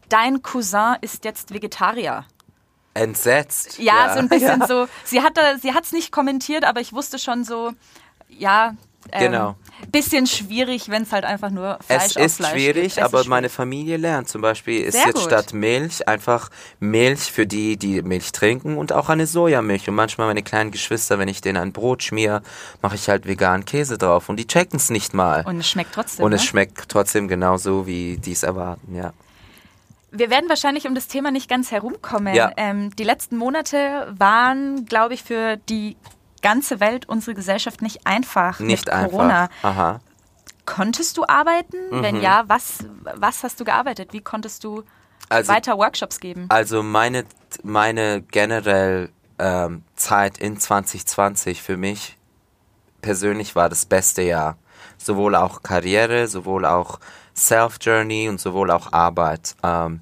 [0.08, 2.26] dein Cousin ist jetzt Vegetarier.
[2.94, 3.80] Entsetzt.
[3.80, 4.68] Ja, so ein bisschen Ja.
[4.68, 4.88] so.
[5.04, 5.38] Sie hat
[5.74, 7.72] hat's nicht kommentiert, aber ich wusste schon so,
[8.28, 8.74] ja,
[9.12, 9.56] ähm, Genau.
[9.92, 12.98] bisschen schwierig, wenn es halt einfach nur Fleisch Es auf ist Fleisch schwierig.
[12.98, 14.30] Es aber ist meine Familie lernt.
[14.30, 15.26] Zum Beispiel ist Sehr jetzt gut.
[15.26, 16.50] statt Milch einfach
[16.80, 19.88] Milch für die, die Milch trinken und auch eine Sojamilch.
[19.88, 22.42] Und manchmal meine kleinen Geschwister, wenn ich denen ein Brot schmier,
[22.82, 24.30] mache ich halt veganen Käse drauf.
[24.30, 25.46] Und die checken es nicht mal.
[25.46, 26.26] Und es schmeckt trotzdem.
[26.26, 26.48] Und es ne?
[26.48, 29.14] schmeckt trotzdem genauso, wie die es erwarten, ja.
[30.12, 32.34] Wir werden wahrscheinlich um das Thema nicht ganz herumkommen.
[32.34, 32.52] Ja.
[32.58, 35.98] Ähm, die letzten Monate waren, glaube ich, für die
[36.42, 39.12] ganze Welt, unsere Gesellschaft nicht einfach Nicht mit einfach.
[39.12, 39.50] Corona.
[39.64, 40.00] Aha.
[40.66, 41.78] Konntest du arbeiten?
[41.92, 42.04] Mhm.
[42.04, 42.86] Wenn ja, was,
[43.16, 44.14] was hast du gearbeitet?
[44.14, 44.84] Wie konntest du
[45.30, 46.46] Also- weiter Workshops geben?
[46.50, 47.26] Also meine,
[47.64, 49.10] meine generell
[49.40, 52.18] ähm, Zeit in 2020 für mich
[53.02, 54.58] persönlich war das beste Jahr.
[54.98, 57.00] sowohl auch Karriere, sowohl auch
[57.34, 59.56] Self-Journey und sowohl auch Arbeit.
[59.64, 60.02] Ähm,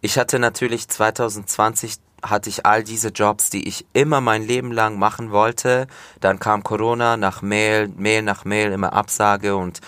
[0.00, 4.98] ich hatte natürlich 2020 hatte ich all diese Jobs, die ich immer mein Leben lang
[4.98, 5.86] machen wollte.
[6.20, 9.80] Dann kam Corona nach Mail, Mail nach Mail, immer Absage und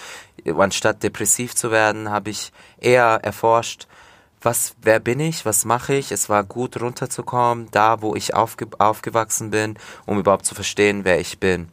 [0.56, 3.86] anstatt depressiv zu werden, habe ich eher erforscht,
[4.40, 6.10] was, wer bin ich, was mache ich.
[6.10, 11.20] Es war gut runterzukommen, da wo ich aufge aufgewachsen bin, um überhaupt zu verstehen, wer
[11.20, 11.68] ich bin.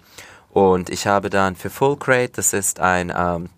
[0.52, 3.50] Und ich habe dann für Full Crate, das ist ein ähm,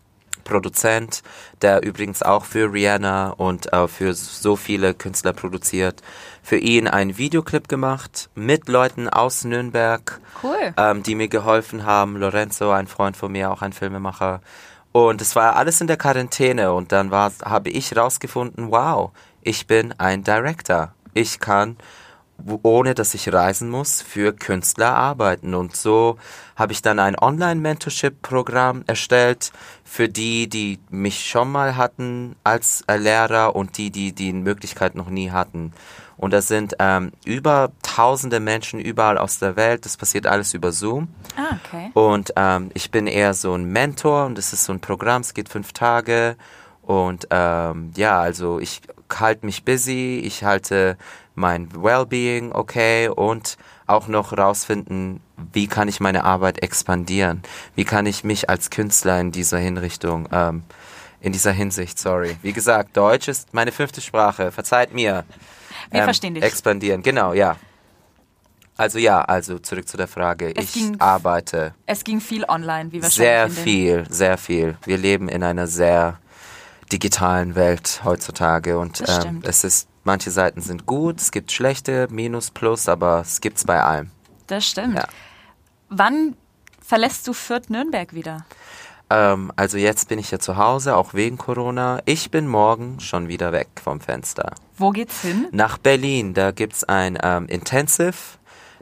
[0.51, 1.23] Produzent,
[1.61, 6.01] der übrigens auch für Rihanna und äh, für so viele Künstler produziert,
[6.43, 10.73] für ihn einen Videoclip gemacht mit Leuten aus Nürnberg, cool.
[10.75, 12.17] ähm, die mir geholfen haben.
[12.17, 14.41] Lorenzo, ein Freund von mir, auch ein Filmemacher.
[14.91, 19.67] Und es war alles in der Quarantäne und dann war, habe ich rausgefunden, wow, ich
[19.67, 20.93] bin ein Director.
[21.13, 21.77] Ich kann,
[22.63, 25.53] ohne dass ich reisen muss, für Künstler arbeiten.
[25.53, 26.17] Und so
[26.55, 29.51] habe ich dann ein Online-Mentorship-Programm erstellt
[29.83, 35.09] für die, die mich schon mal hatten als Lehrer und die, die die Möglichkeit noch
[35.09, 35.73] nie hatten.
[36.21, 39.85] Und da sind ähm, über tausende Menschen überall aus der Welt.
[39.85, 41.07] Das passiert alles über Zoom.
[41.35, 41.89] Ah, okay.
[41.95, 45.33] Und ähm, ich bin eher so ein Mentor und das ist so ein Programm, es
[45.33, 46.35] geht fünf Tage.
[46.83, 48.81] Und ähm, ja, also ich
[49.20, 50.97] halte mich busy, ich halte
[51.36, 53.57] mein Wellbeing okay und
[53.88, 55.22] auch noch rausfinden,
[55.53, 57.41] wie kann ich meine Arbeit expandieren?
[57.76, 60.64] Wie kann ich mich als Künstler in dieser Hinrichtung, ähm,
[61.20, 62.38] in dieser Hinsicht, sorry.
[62.41, 65.24] Wie gesagt, Deutsch ist meine fünfte Sprache, verzeiht mir.
[65.91, 66.43] Wir ähm, verstehen dich.
[66.43, 67.57] Expandieren, genau, ja.
[68.78, 70.55] Also ja, also zurück zu der Frage.
[70.55, 71.76] Es ich ging, arbeite.
[71.86, 73.53] Es ging viel online, wie wahrscheinlich.
[73.55, 74.78] Sehr viel, sehr viel.
[74.86, 76.20] Wir leben in einer sehr
[76.91, 82.51] digitalen Welt heutzutage und ähm, es ist, manche Seiten sind gut, es gibt schlechte, Minus,
[82.51, 84.11] Plus, aber es gibt's bei allem.
[84.47, 84.95] Das stimmt.
[84.95, 85.07] Ja.
[85.89, 86.35] Wann
[86.81, 88.45] verlässt du Fürth Nürnberg wieder?
[89.09, 92.01] Ähm, also jetzt bin ich ja zu Hause, auch wegen Corona.
[92.05, 94.53] Ich bin morgen schon wieder weg vom Fenster.
[94.77, 95.47] Wo geht's hin?
[95.51, 96.33] Nach Berlin.
[96.33, 98.15] Da gibt's ein ähm, Intensive.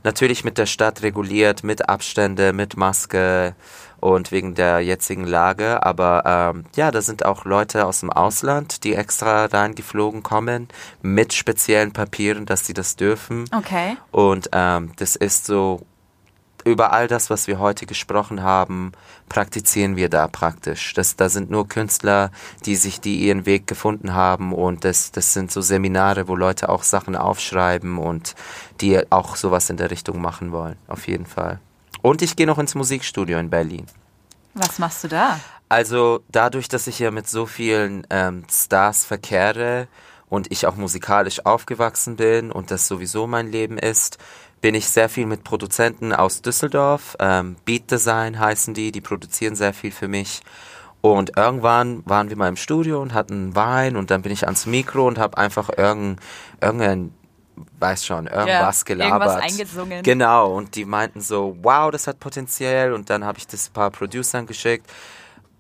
[0.04, 3.56] Natürlich mit der Stadt reguliert, mit Abstände, mit Maske
[4.00, 5.84] und wegen der jetzigen Lage.
[5.84, 10.68] Aber ähm, ja, da sind auch Leute aus dem Ausland, die extra reingeflogen kommen
[11.02, 13.46] mit speziellen Papieren, dass sie das dürfen.
[13.56, 13.98] Okay.
[14.12, 15.86] Und ähm, das ist so
[16.66, 18.92] über all das, was wir heute gesprochen haben,
[19.28, 20.94] praktizieren wir da praktisch.
[20.94, 22.32] Das, da sind nur Künstler,
[22.66, 26.70] die sich, die ihren Weg gefunden haben und das, das sind so Seminare, wo Leute
[26.70, 28.36] auch Sachen aufschreiben und
[28.82, 31.60] die auch sowas in der Richtung machen wollen, auf jeden Fall.
[32.02, 33.86] Und ich gehe noch ins Musikstudio in Berlin.
[34.54, 35.40] Was machst du da?
[35.68, 39.88] Also dadurch, dass ich ja mit so vielen ähm, Stars verkehre
[40.28, 44.18] und ich auch musikalisch aufgewachsen bin und das sowieso mein Leben ist,
[44.62, 47.16] bin ich sehr viel mit Produzenten aus Düsseldorf.
[47.20, 50.42] Ähm, Beat Design heißen die, die produzieren sehr viel für mich.
[51.02, 54.66] Und irgendwann waren wir mal im Studio und hatten Wein und dann bin ich ans
[54.66, 56.20] Mikro und habe einfach irgendein,
[56.62, 57.14] irgendein
[57.80, 59.22] weiß schon, irgendwas ja, gelabert.
[59.22, 60.04] Irgendwas eingesungen.
[60.04, 63.74] Genau, und die meinten so, wow, das hat Potenzial und dann habe ich das ein
[63.74, 64.90] paar Producern geschickt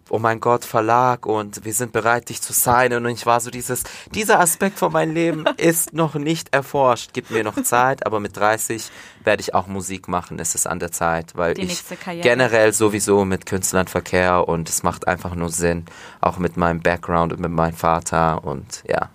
[0.10, 3.06] oh mein Gott, Verlag und wir sind bereit, dich zu signen.
[3.06, 3.84] Und ich war so dieses,
[4.14, 7.12] dieser Aspekt von meinem Leben ist noch nicht erforscht.
[7.14, 8.90] Gib mir noch Zeit, aber mit 30
[9.24, 10.40] werde ich auch Musik machen.
[10.40, 11.84] Es ist an der Zeit, weil Die ich
[12.22, 15.86] generell sowieso mit Künstlern verkehr und es macht einfach nur Sinn,
[16.22, 19.10] auch mit meinem Background und mit meinem Vater und ja.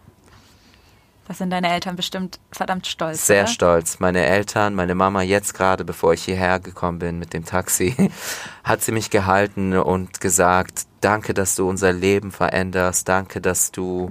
[1.26, 3.26] Das sind deine Eltern bestimmt verdammt stolz.
[3.26, 3.52] Sehr oder?
[3.52, 3.98] stolz.
[3.98, 8.10] Meine Eltern, meine Mama jetzt gerade, bevor ich hierher gekommen bin mit dem Taxi,
[8.64, 14.10] hat sie mich gehalten und gesagt, danke, dass du unser Leben veränderst, danke, dass du,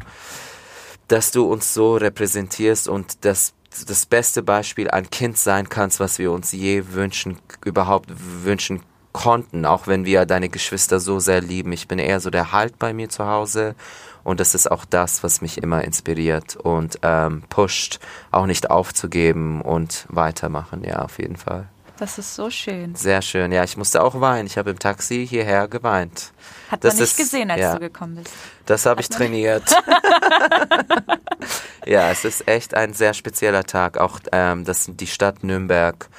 [1.07, 3.53] dass du uns so repräsentierst und das
[3.88, 8.11] das beste Beispiel ein Kind sein kannst, was wir uns je wünschen, überhaupt
[8.43, 8.84] wünschen
[9.14, 11.72] konnten, auch wenn wir deine Geschwister so sehr lieben.
[11.72, 13.76] Ich bin eher so der Halt bei mir zu Hause
[14.24, 17.99] und das ist auch das, was mich immer inspiriert und ähm, pusht,
[18.32, 21.67] auch nicht aufzugeben und weitermachen, ja, auf jeden Fall.
[21.97, 22.95] Das ist so schön.
[22.95, 24.47] Sehr schön, ja, ich musste auch weinen.
[24.47, 26.32] Ich habe im Taxi hierher geweint.
[26.69, 28.34] Hat das man nicht ist, gesehen, als ja, du gekommen bist.
[28.65, 29.63] Das habe ich trainiert.
[31.86, 33.99] ja, es ist echt ein sehr spezieller Tag.
[33.99, 36.09] Auch ähm, dass die Stadt Nürnberg,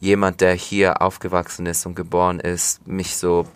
[0.00, 3.46] jemand, der hier aufgewachsen ist und geboren ist, mich so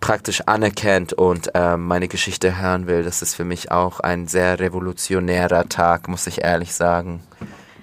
[0.00, 3.02] praktisch anerkennt und äh, meine Geschichte hören will.
[3.02, 7.22] Das ist für mich auch ein sehr revolutionärer Tag, muss ich ehrlich sagen.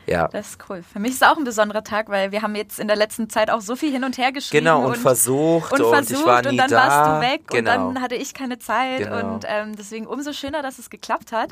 [0.07, 0.29] Ja.
[0.29, 0.83] Das ist cool.
[0.89, 3.29] Für mich ist es auch ein besonderer Tag, weil wir haben jetzt in der letzten
[3.29, 4.63] Zeit auch so viel hin und her geschrieben.
[4.63, 6.77] Genau, und, und versucht und, versucht, ich war nie und dann da.
[6.77, 7.57] warst du weg genau.
[7.57, 9.33] und dann hatte ich keine Zeit Genau.
[9.33, 11.49] und ähm, deswegen umso schöner, dass es geklappt hat.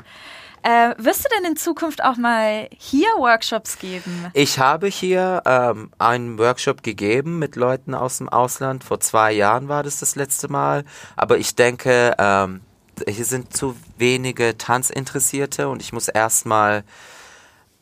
[0.66, 4.26] Äh, wirst du denn in Zukunft auch mal hier Workshops geben?
[4.34, 8.82] Ich habe hier ähm, einen Workshop gegeben mit Leuten aus dem Ausland.
[8.82, 10.84] Vor zwei Jahren war das das letzte Mal.
[11.14, 12.62] Aber ich denke, ähm,
[13.06, 16.82] hier sind zu wenige Tanzinteressierte und ich muss erstmal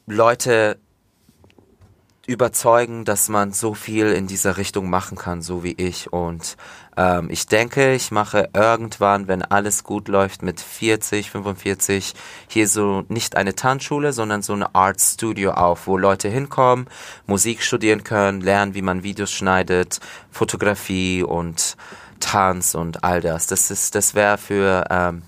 [0.06, 0.78] Leute
[2.26, 6.12] überzeugen, dass man so viel in dieser Richtung machen kann, so wie ich.
[6.12, 6.58] Und
[6.96, 12.14] ähm, ich denke, ich mache irgendwann, wenn alles gut läuft, mit 40, 45
[12.48, 16.86] hier so nicht eine Tanzschule, sondern so eine Art Studio auf, wo Leute hinkommen,
[17.26, 21.76] Musik studieren können, lernen, wie man Videos schneidet, Fotografie und
[22.20, 23.46] Tanz und all das.
[23.46, 25.22] Das ist, das wäre für ähm,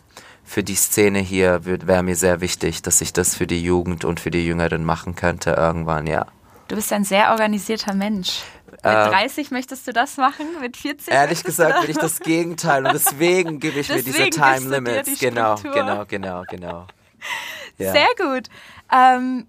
[0.46, 4.20] für die Szene hier wäre mir sehr wichtig, dass ich das für die Jugend und
[4.20, 6.26] für die Jüngeren machen könnte irgendwann, ja.
[6.68, 8.42] Du bist ein sehr organisierter Mensch.
[8.86, 12.86] Mit Ähm, 30 möchtest du das machen, mit 40 Ehrlich gesagt bin ich das Gegenteil
[12.86, 15.08] und deswegen gebe ich mir diese Deswegen Time Limits.
[15.10, 15.82] die Genau, Struktur.
[15.82, 16.86] genau, genau, genau.
[17.78, 17.92] Ja.
[17.92, 18.48] Sehr gut.
[18.90, 19.46] Ähm,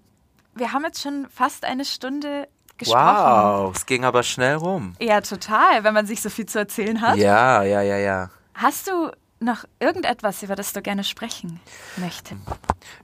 [0.54, 3.00] wir haben jetzt schon fast eine Stunde gesprochen.
[3.00, 4.94] Wow, es ging aber schnell rum.
[5.00, 7.16] Ja, total, wenn man sich so viel zu erzählen hat.
[7.16, 8.30] Ja, ja, ja, ja.
[8.52, 9.10] Hast du
[9.40, 11.58] noch irgendetwas, über das du gerne sprechen
[11.96, 12.36] möchtest?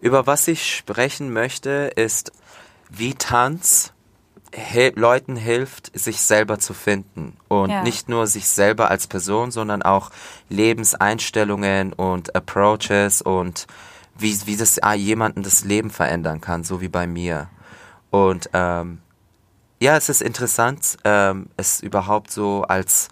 [0.00, 2.30] Über was ich sprechen möchte, ist,
[2.90, 3.93] wie Tanz
[4.56, 7.36] hel Leuten hilft, sich selber zu finden.
[7.48, 7.82] Und Ja.
[7.82, 10.10] nicht nur sich selber als Person, sondern auch
[10.48, 13.66] Lebenseinstellungen und Approaches und
[14.16, 17.48] wie, wie das ah, jemanden das Leben verändern kann, so wie bei mir.
[18.10, 19.00] Und ähm,
[19.80, 23.08] ja, es ist interessant, ähm, es überhaupt so als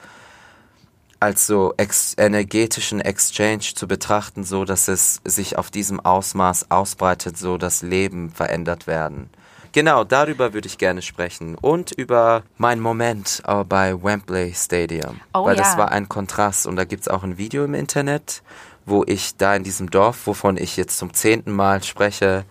[1.19, 7.39] als so ex energetischen Exchange zu betrachten, so dass es sich auf diesem Ausmaß ausbreitet,
[7.39, 9.31] so dass Leben verändert werden.
[9.73, 15.47] Genau, darüber würde ich gerne sprechen und über meinen Moment äh, bei Wembley Stadium, Oh
[15.47, 15.79] weil das ja.
[15.79, 18.43] war ein Kontrast und da gibt's auch ein Video im Internet,
[18.85, 22.45] wo ich da in diesem Dorf, wovon ich jetzt zum zehnten Mal spreche,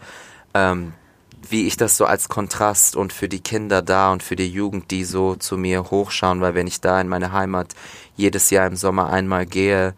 [0.55, 0.93] ähm,
[1.47, 4.89] wie ich das so als Kontrast und für die Kinder da und für die Jugend,
[4.89, 7.75] die so zu mir hochschauen, weil wenn ich da in meine Heimat
[8.15, 9.93] jedes Jahr im Sommer einmal gehe,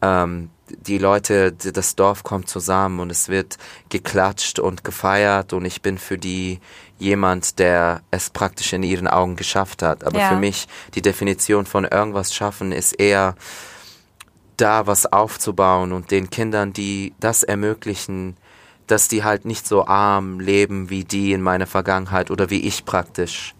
[0.00, 0.50] ähm,
[0.80, 3.58] die Leute, das Dorf kommt zusammen und es wird
[3.88, 6.60] geklatscht und gefeiert und ich bin für die
[6.98, 10.04] jemand, der es praktisch in ihren Augen geschafft hat.
[10.04, 10.28] Aber Ja.
[10.28, 13.34] für mich, die Definition von irgendwas schaffen ist eher
[14.56, 18.36] da was aufzubauen und den Kindern, die das ermöglichen,
[18.86, 22.84] dass die halt nicht so arm leben wie die in meiner Vergangenheit oder wie ich
[22.84, 23.54] praktisch.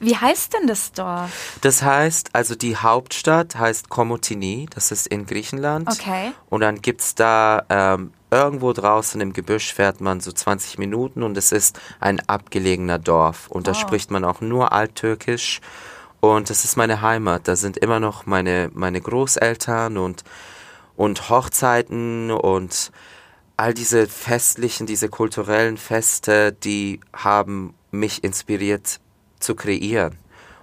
[0.00, 1.58] Wie heißt denn das Dorf?
[1.60, 5.88] Das heißt, also die Hauptstadt heißt Komotini, das ist in Griechenland.
[5.88, 6.32] Okay.
[6.50, 11.36] Und dann gibt's da ähm, irgendwo draußen im Gebüsch fährt man so 20 Minuten und
[11.36, 13.46] es ist ein abgelegener Dorf.
[13.48, 13.74] Und da Oh.
[13.74, 15.60] spricht man auch nur Alttürkisch.
[16.20, 17.46] Und das ist meine Heimat.
[17.48, 20.24] Da sind immer noch meine, meine Großeltern und,
[20.96, 22.90] und Hochzeiten und
[23.56, 29.00] all diese festlichen, diese kulturellen Feste, die haben mich inspiriert
[29.44, 30.18] zu kreieren.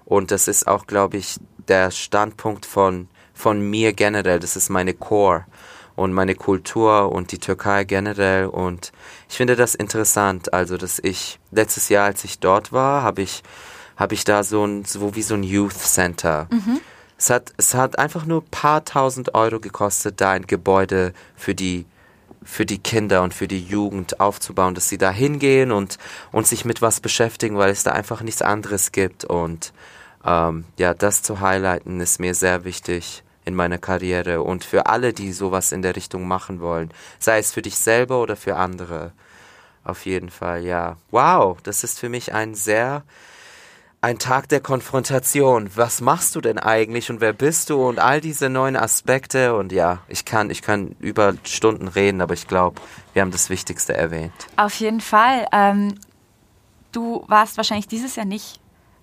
[0.05, 4.39] Und das ist auch, glaube ich, der Standpunkt von, von mir generell.
[4.39, 5.45] Das ist meine Core
[5.95, 8.47] und meine Kultur und die Türkei generell.
[8.47, 8.91] Und
[9.29, 10.53] ich finde das interessant.
[10.53, 13.43] Also, dass ich letztes Jahr, als ich dort war, habe ich,
[13.95, 16.47] habe ich da so ein, so wie so ein Youth Center.
[17.17, 21.53] Es hat, es hat einfach nur ein paar tausend Euro gekostet, da ein Gebäude für
[21.53, 21.85] die
[22.43, 25.97] für die Kinder und für die Jugend aufzubauen, dass sie da hingehen und,
[26.31, 29.25] und sich mit was beschäftigen, weil es da einfach nichts anderes gibt.
[29.25, 29.73] Und
[30.25, 35.13] ähm, ja, das zu highlighten ist mir sehr wichtig in meiner Karriere und für alle,
[35.13, 36.91] die sowas in der Richtung machen wollen.
[37.19, 39.11] Sei es für dich selber oder für andere.
[39.83, 40.97] Auf jeden Fall, ja.
[41.09, 43.03] Wow, das ist für mich ein sehr
[44.01, 45.69] ein Tag der Konfrontation.
[45.75, 49.71] Was machst du denn eigentlich und wer bist du und all diese neuen Aspekte und
[49.71, 52.81] ja, ich kann ich kann über Stunden reden, aber ich glaube,
[53.13, 54.33] wir haben das Wichtigste erwähnt.
[54.57, 55.47] Auf jeden Fall.
[55.51, 55.95] Ähm,
[56.91, 58.59] du warst wahrscheinlich dieses Jahr nicht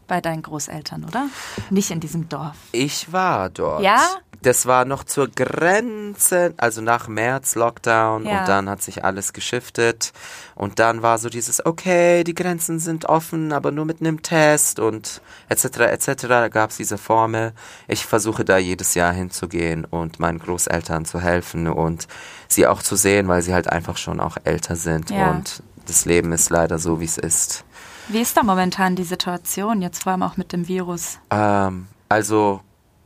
[0.09, 1.26] bei deinen Großeltern, oder?
[1.70, 2.56] Nicht in diesem Dorf.
[2.72, 3.82] Ich war dort.
[3.82, 4.00] Ja?
[4.42, 8.40] Das war noch zur Grenze, also nach März Lockdown Ja.
[8.40, 10.12] und dann hat sich alles geschiftet
[10.54, 14.78] und dann war so dieses, okay, die Grenzen sind offen, aber nur mit einem Test
[14.78, 15.64] und etc.
[15.80, 16.26] etc.
[16.28, 17.52] Da gab es diese Formel.
[17.88, 22.06] Ich versuche da jedes Jahr hinzugehen und meinen Großeltern zu helfen und
[22.46, 25.30] sie auch zu sehen, weil sie halt einfach schon auch älter sind Ja.
[25.32, 27.64] und das Leben ist leider so, wie es ist.
[28.09, 31.18] Wie ist da momentan die Situation, jetzt vor allem auch mit dem Virus?
[31.30, 32.61] Ähm, also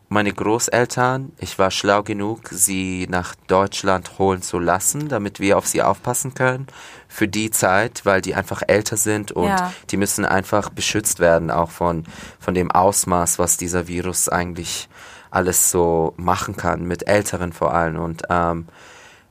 [0.09, 1.33] meine Großeltern.
[1.39, 6.35] Ich war schlau genug, sie nach Deutschland holen zu lassen, damit wir auf sie aufpassen
[6.35, 6.67] können
[7.09, 9.73] für die Zeit, weil die einfach älter sind und Ja.
[9.91, 12.05] die müssen einfach beschützt werden, auch von,
[12.39, 14.89] von dem Ausmaß, was dieser Virus eigentlich
[15.31, 17.97] alles so machen kann, mit Älteren vor allem.
[17.99, 18.69] Und ähm,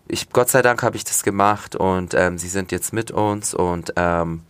[0.07, 3.53] ich, Gott sei Dank habe ich das gemacht und ähm, sie sind jetzt mit uns
[3.53, 4.41] und ähm,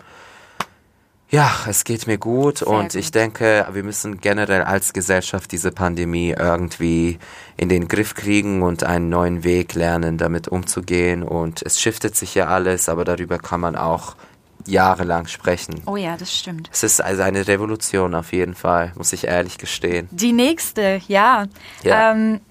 [1.32, 2.96] ja, es geht mir gut und gut.
[2.96, 7.18] ich denke, wir müssen generell als Gesellschaft diese Pandemie irgendwie
[7.58, 11.24] in den Griff kriegen und einen neuen Weg lernen, damit umzugehen.
[11.24, 14.16] Und es shiftet sich ja alles, aber darüber kann man auch
[14.68, 15.82] jahrelang sprechen.
[15.86, 16.70] Oh ja, das stimmt.
[16.72, 20.08] Es ist also eine Revolution auf jeden Fall, muss ich ehrlich gestehen.
[20.12, 21.46] Die nächste, ja.
[21.84, 22.12] Ja.
[22.12, 22.42] Ähm,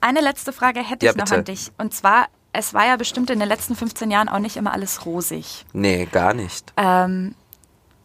[0.00, 1.36] eine letzte Frage hätte Ja, ich noch bitte.
[1.36, 1.70] an dich.
[1.78, 5.04] Und zwar, es war ja bestimmt in den letzten 15 Jahren auch nicht immer alles
[5.04, 5.66] rosig.
[5.74, 6.72] Nee, gar nicht.
[6.78, 7.34] Ähm,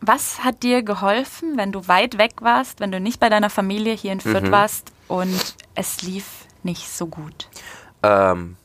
[0.08, 3.94] was hat dir geholfen, wenn du weit weg warst, wenn du nicht bei deiner Familie
[3.94, 4.32] hier in Mhm.
[4.32, 6.26] Fürth warst und es lief
[6.64, 7.50] nicht so gut?
[8.04, 8.58] Ähm,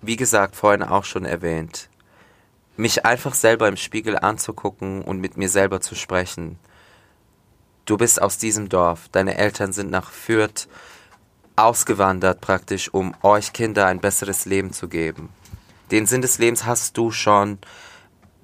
[0.00, 1.88] wie gesagt, vorhin auch schon erwähnt,
[2.76, 6.58] mich einfach selber im Spiegel anzugucken und mit mir selber zu sprechen.
[7.84, 10.68] Du bist aus diesem Dorf, deine Eltern sind nach Fürth
[11.56, 15.30] ausgewandert praktisch, um euch Kinder ein besseres Leben zu geben.
[15.90, 17.58] Den Sinn des Lebens hast du schon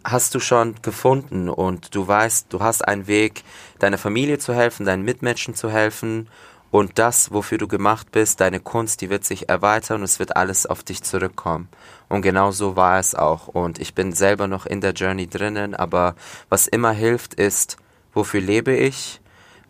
[0.04, 3.42] hast du schon gefunden und du weißt, du hast einen Weg,
[3.78, 6.28] deiner Familie zu helfen, deinen Mitmenschen zu helfen
[6.70, 10.36] und das, wofür du gemacht bist, deine Kunst, die wird sich erweitern und es wird
[10.36, 11.68] alles auf dich zurückkommen.
[12.08, 13.46] Und genau so war es auch.
[13.46, 16.16] Und ich bin selber noch in der Journey drinnen, aber
[16.48, 17.76] was immer hilft, ist,
[18.12, 19.20] wofür lebe ich,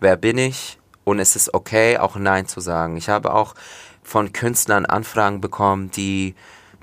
[0.01, 2.97] wer bin ich und es ist okay, auch Nein zu sagen.
[2.97, 3.55] Ich habe auch
[4.03, 6.35] von Künstlern Anfragen bekommen, die,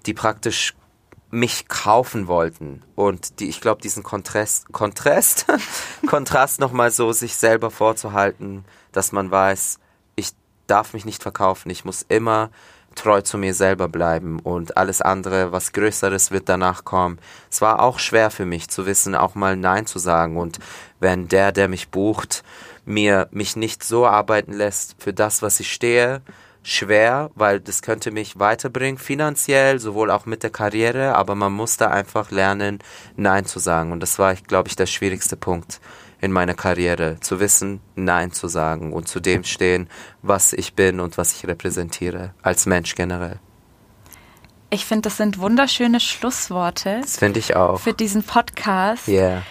[0.05, 0.75] die praktisch
[1.31, 5.45] mich kaufen wollten und die ich glaube diesen Kontrast Kontrast
[6.07, 9.79] Kontrast noch mal so sich selber vorzuhalten, dass man weiß,
[10.15, 10.31] ich
[10.67, 12.51] darf mich nicht verkaufen, ich muss immer
[12.95, 17.19] treu zu mir selber bleiben und alles andere, was größeres wird danach kommen.
[17.49, 20.59] Es war auch schwer für mich zu wissen, auch mal nein zu sagen und
[20.99, 22.43] wenn der, der mich bucht,
[22.83, 26.21] mir mich nicht so arbeiten lässt für das, was ich stehe,
[26.63, 31.77] schwer, weil das könnte mich weiterbringen, finanziell, sowohl auch mit der Karriere, aber man muss
[31.77, 32.79] da einfach lernen,
[33.15, 33.91] Nein zu sagen.
[33.91, 35.79] Und das war, glaube ich, der schwierigste Punkt
[36.19, 39.89] in meiner Karriere, zu wissen, Nein zu sagen und zu dem stehen,
[40.21, 43.39] was ich bin und was ich repräsentiere, als Mensch generell.
[44.69, 47.79] Ich finde, das sind wunderschöne Schlussworte Das finde ich auch.
[47.79, 49.07] für diesen Podcast.
[49.07, 49.41] Yeah.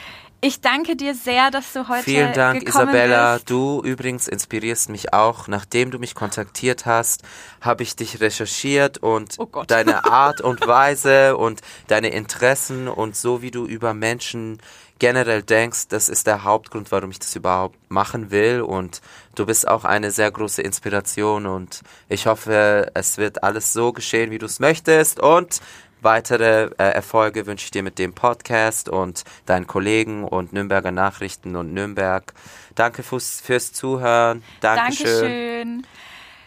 [0.42, 3.34] Ich danke dir sehr, dass du heute Vielen Dank, gekommen Isabella.
[3.34, 3.50] bist.
[3.50, 5.48] Du übrigens inspirierst mich auch.
[5.48, 7.22] Nachdem du mich kontaktiert hast,
[7.60, 13.42] habe ich dich recherchiert und Oh deine Art und Weise und deine Interessen und so
[13.42, 14.58] wie du über Menschen
[14.98, 18.62] generell denkst, das ist der Hauptgrund, warum ich das überhaupt machen will.
[18.62, 19.00] Und
[19.34, 24.30] du bist auch eine sehr große Inspiration und ich hoffe, es wird alles so geschehen,
[24.30, 25.20] wie du es möchtest.
[25.20, 25.60] Und
[26.02, 31.56] weitere äh, Erfolge wünsche ich dir mit dem Podcast und deinen Kollegen und Nürnberger Nachrichten
[31.56, 32.32] und Nürnberg.
[32.74, 34.42] Danke fürs, fürs Zuhören.
[34.60, 35.06] Dankeschön.
[35.06, 35.86] Dankeschön.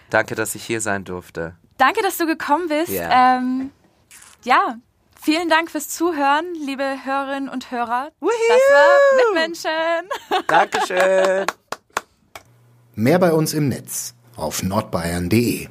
[0.10, 1.56] Danke, dass ich hier sein durfte.
[1.78, 2.90] Danke, dass du gekommen bist.
[2.90, 3.38] Ja.
[3.38, 3.72] Ähm,
[4.44, 4.76] ja,
[5.22, 8.12] vielen Dank fürs Zuhören, liebe Hörerinnen und Hörer.
[8.20, 10.10] Das war Mitmenschen.
[10.48, 11.46] Dankeschön.
[12.96, 15.68] Mehr bei uns im Netz auf nordbayern.de.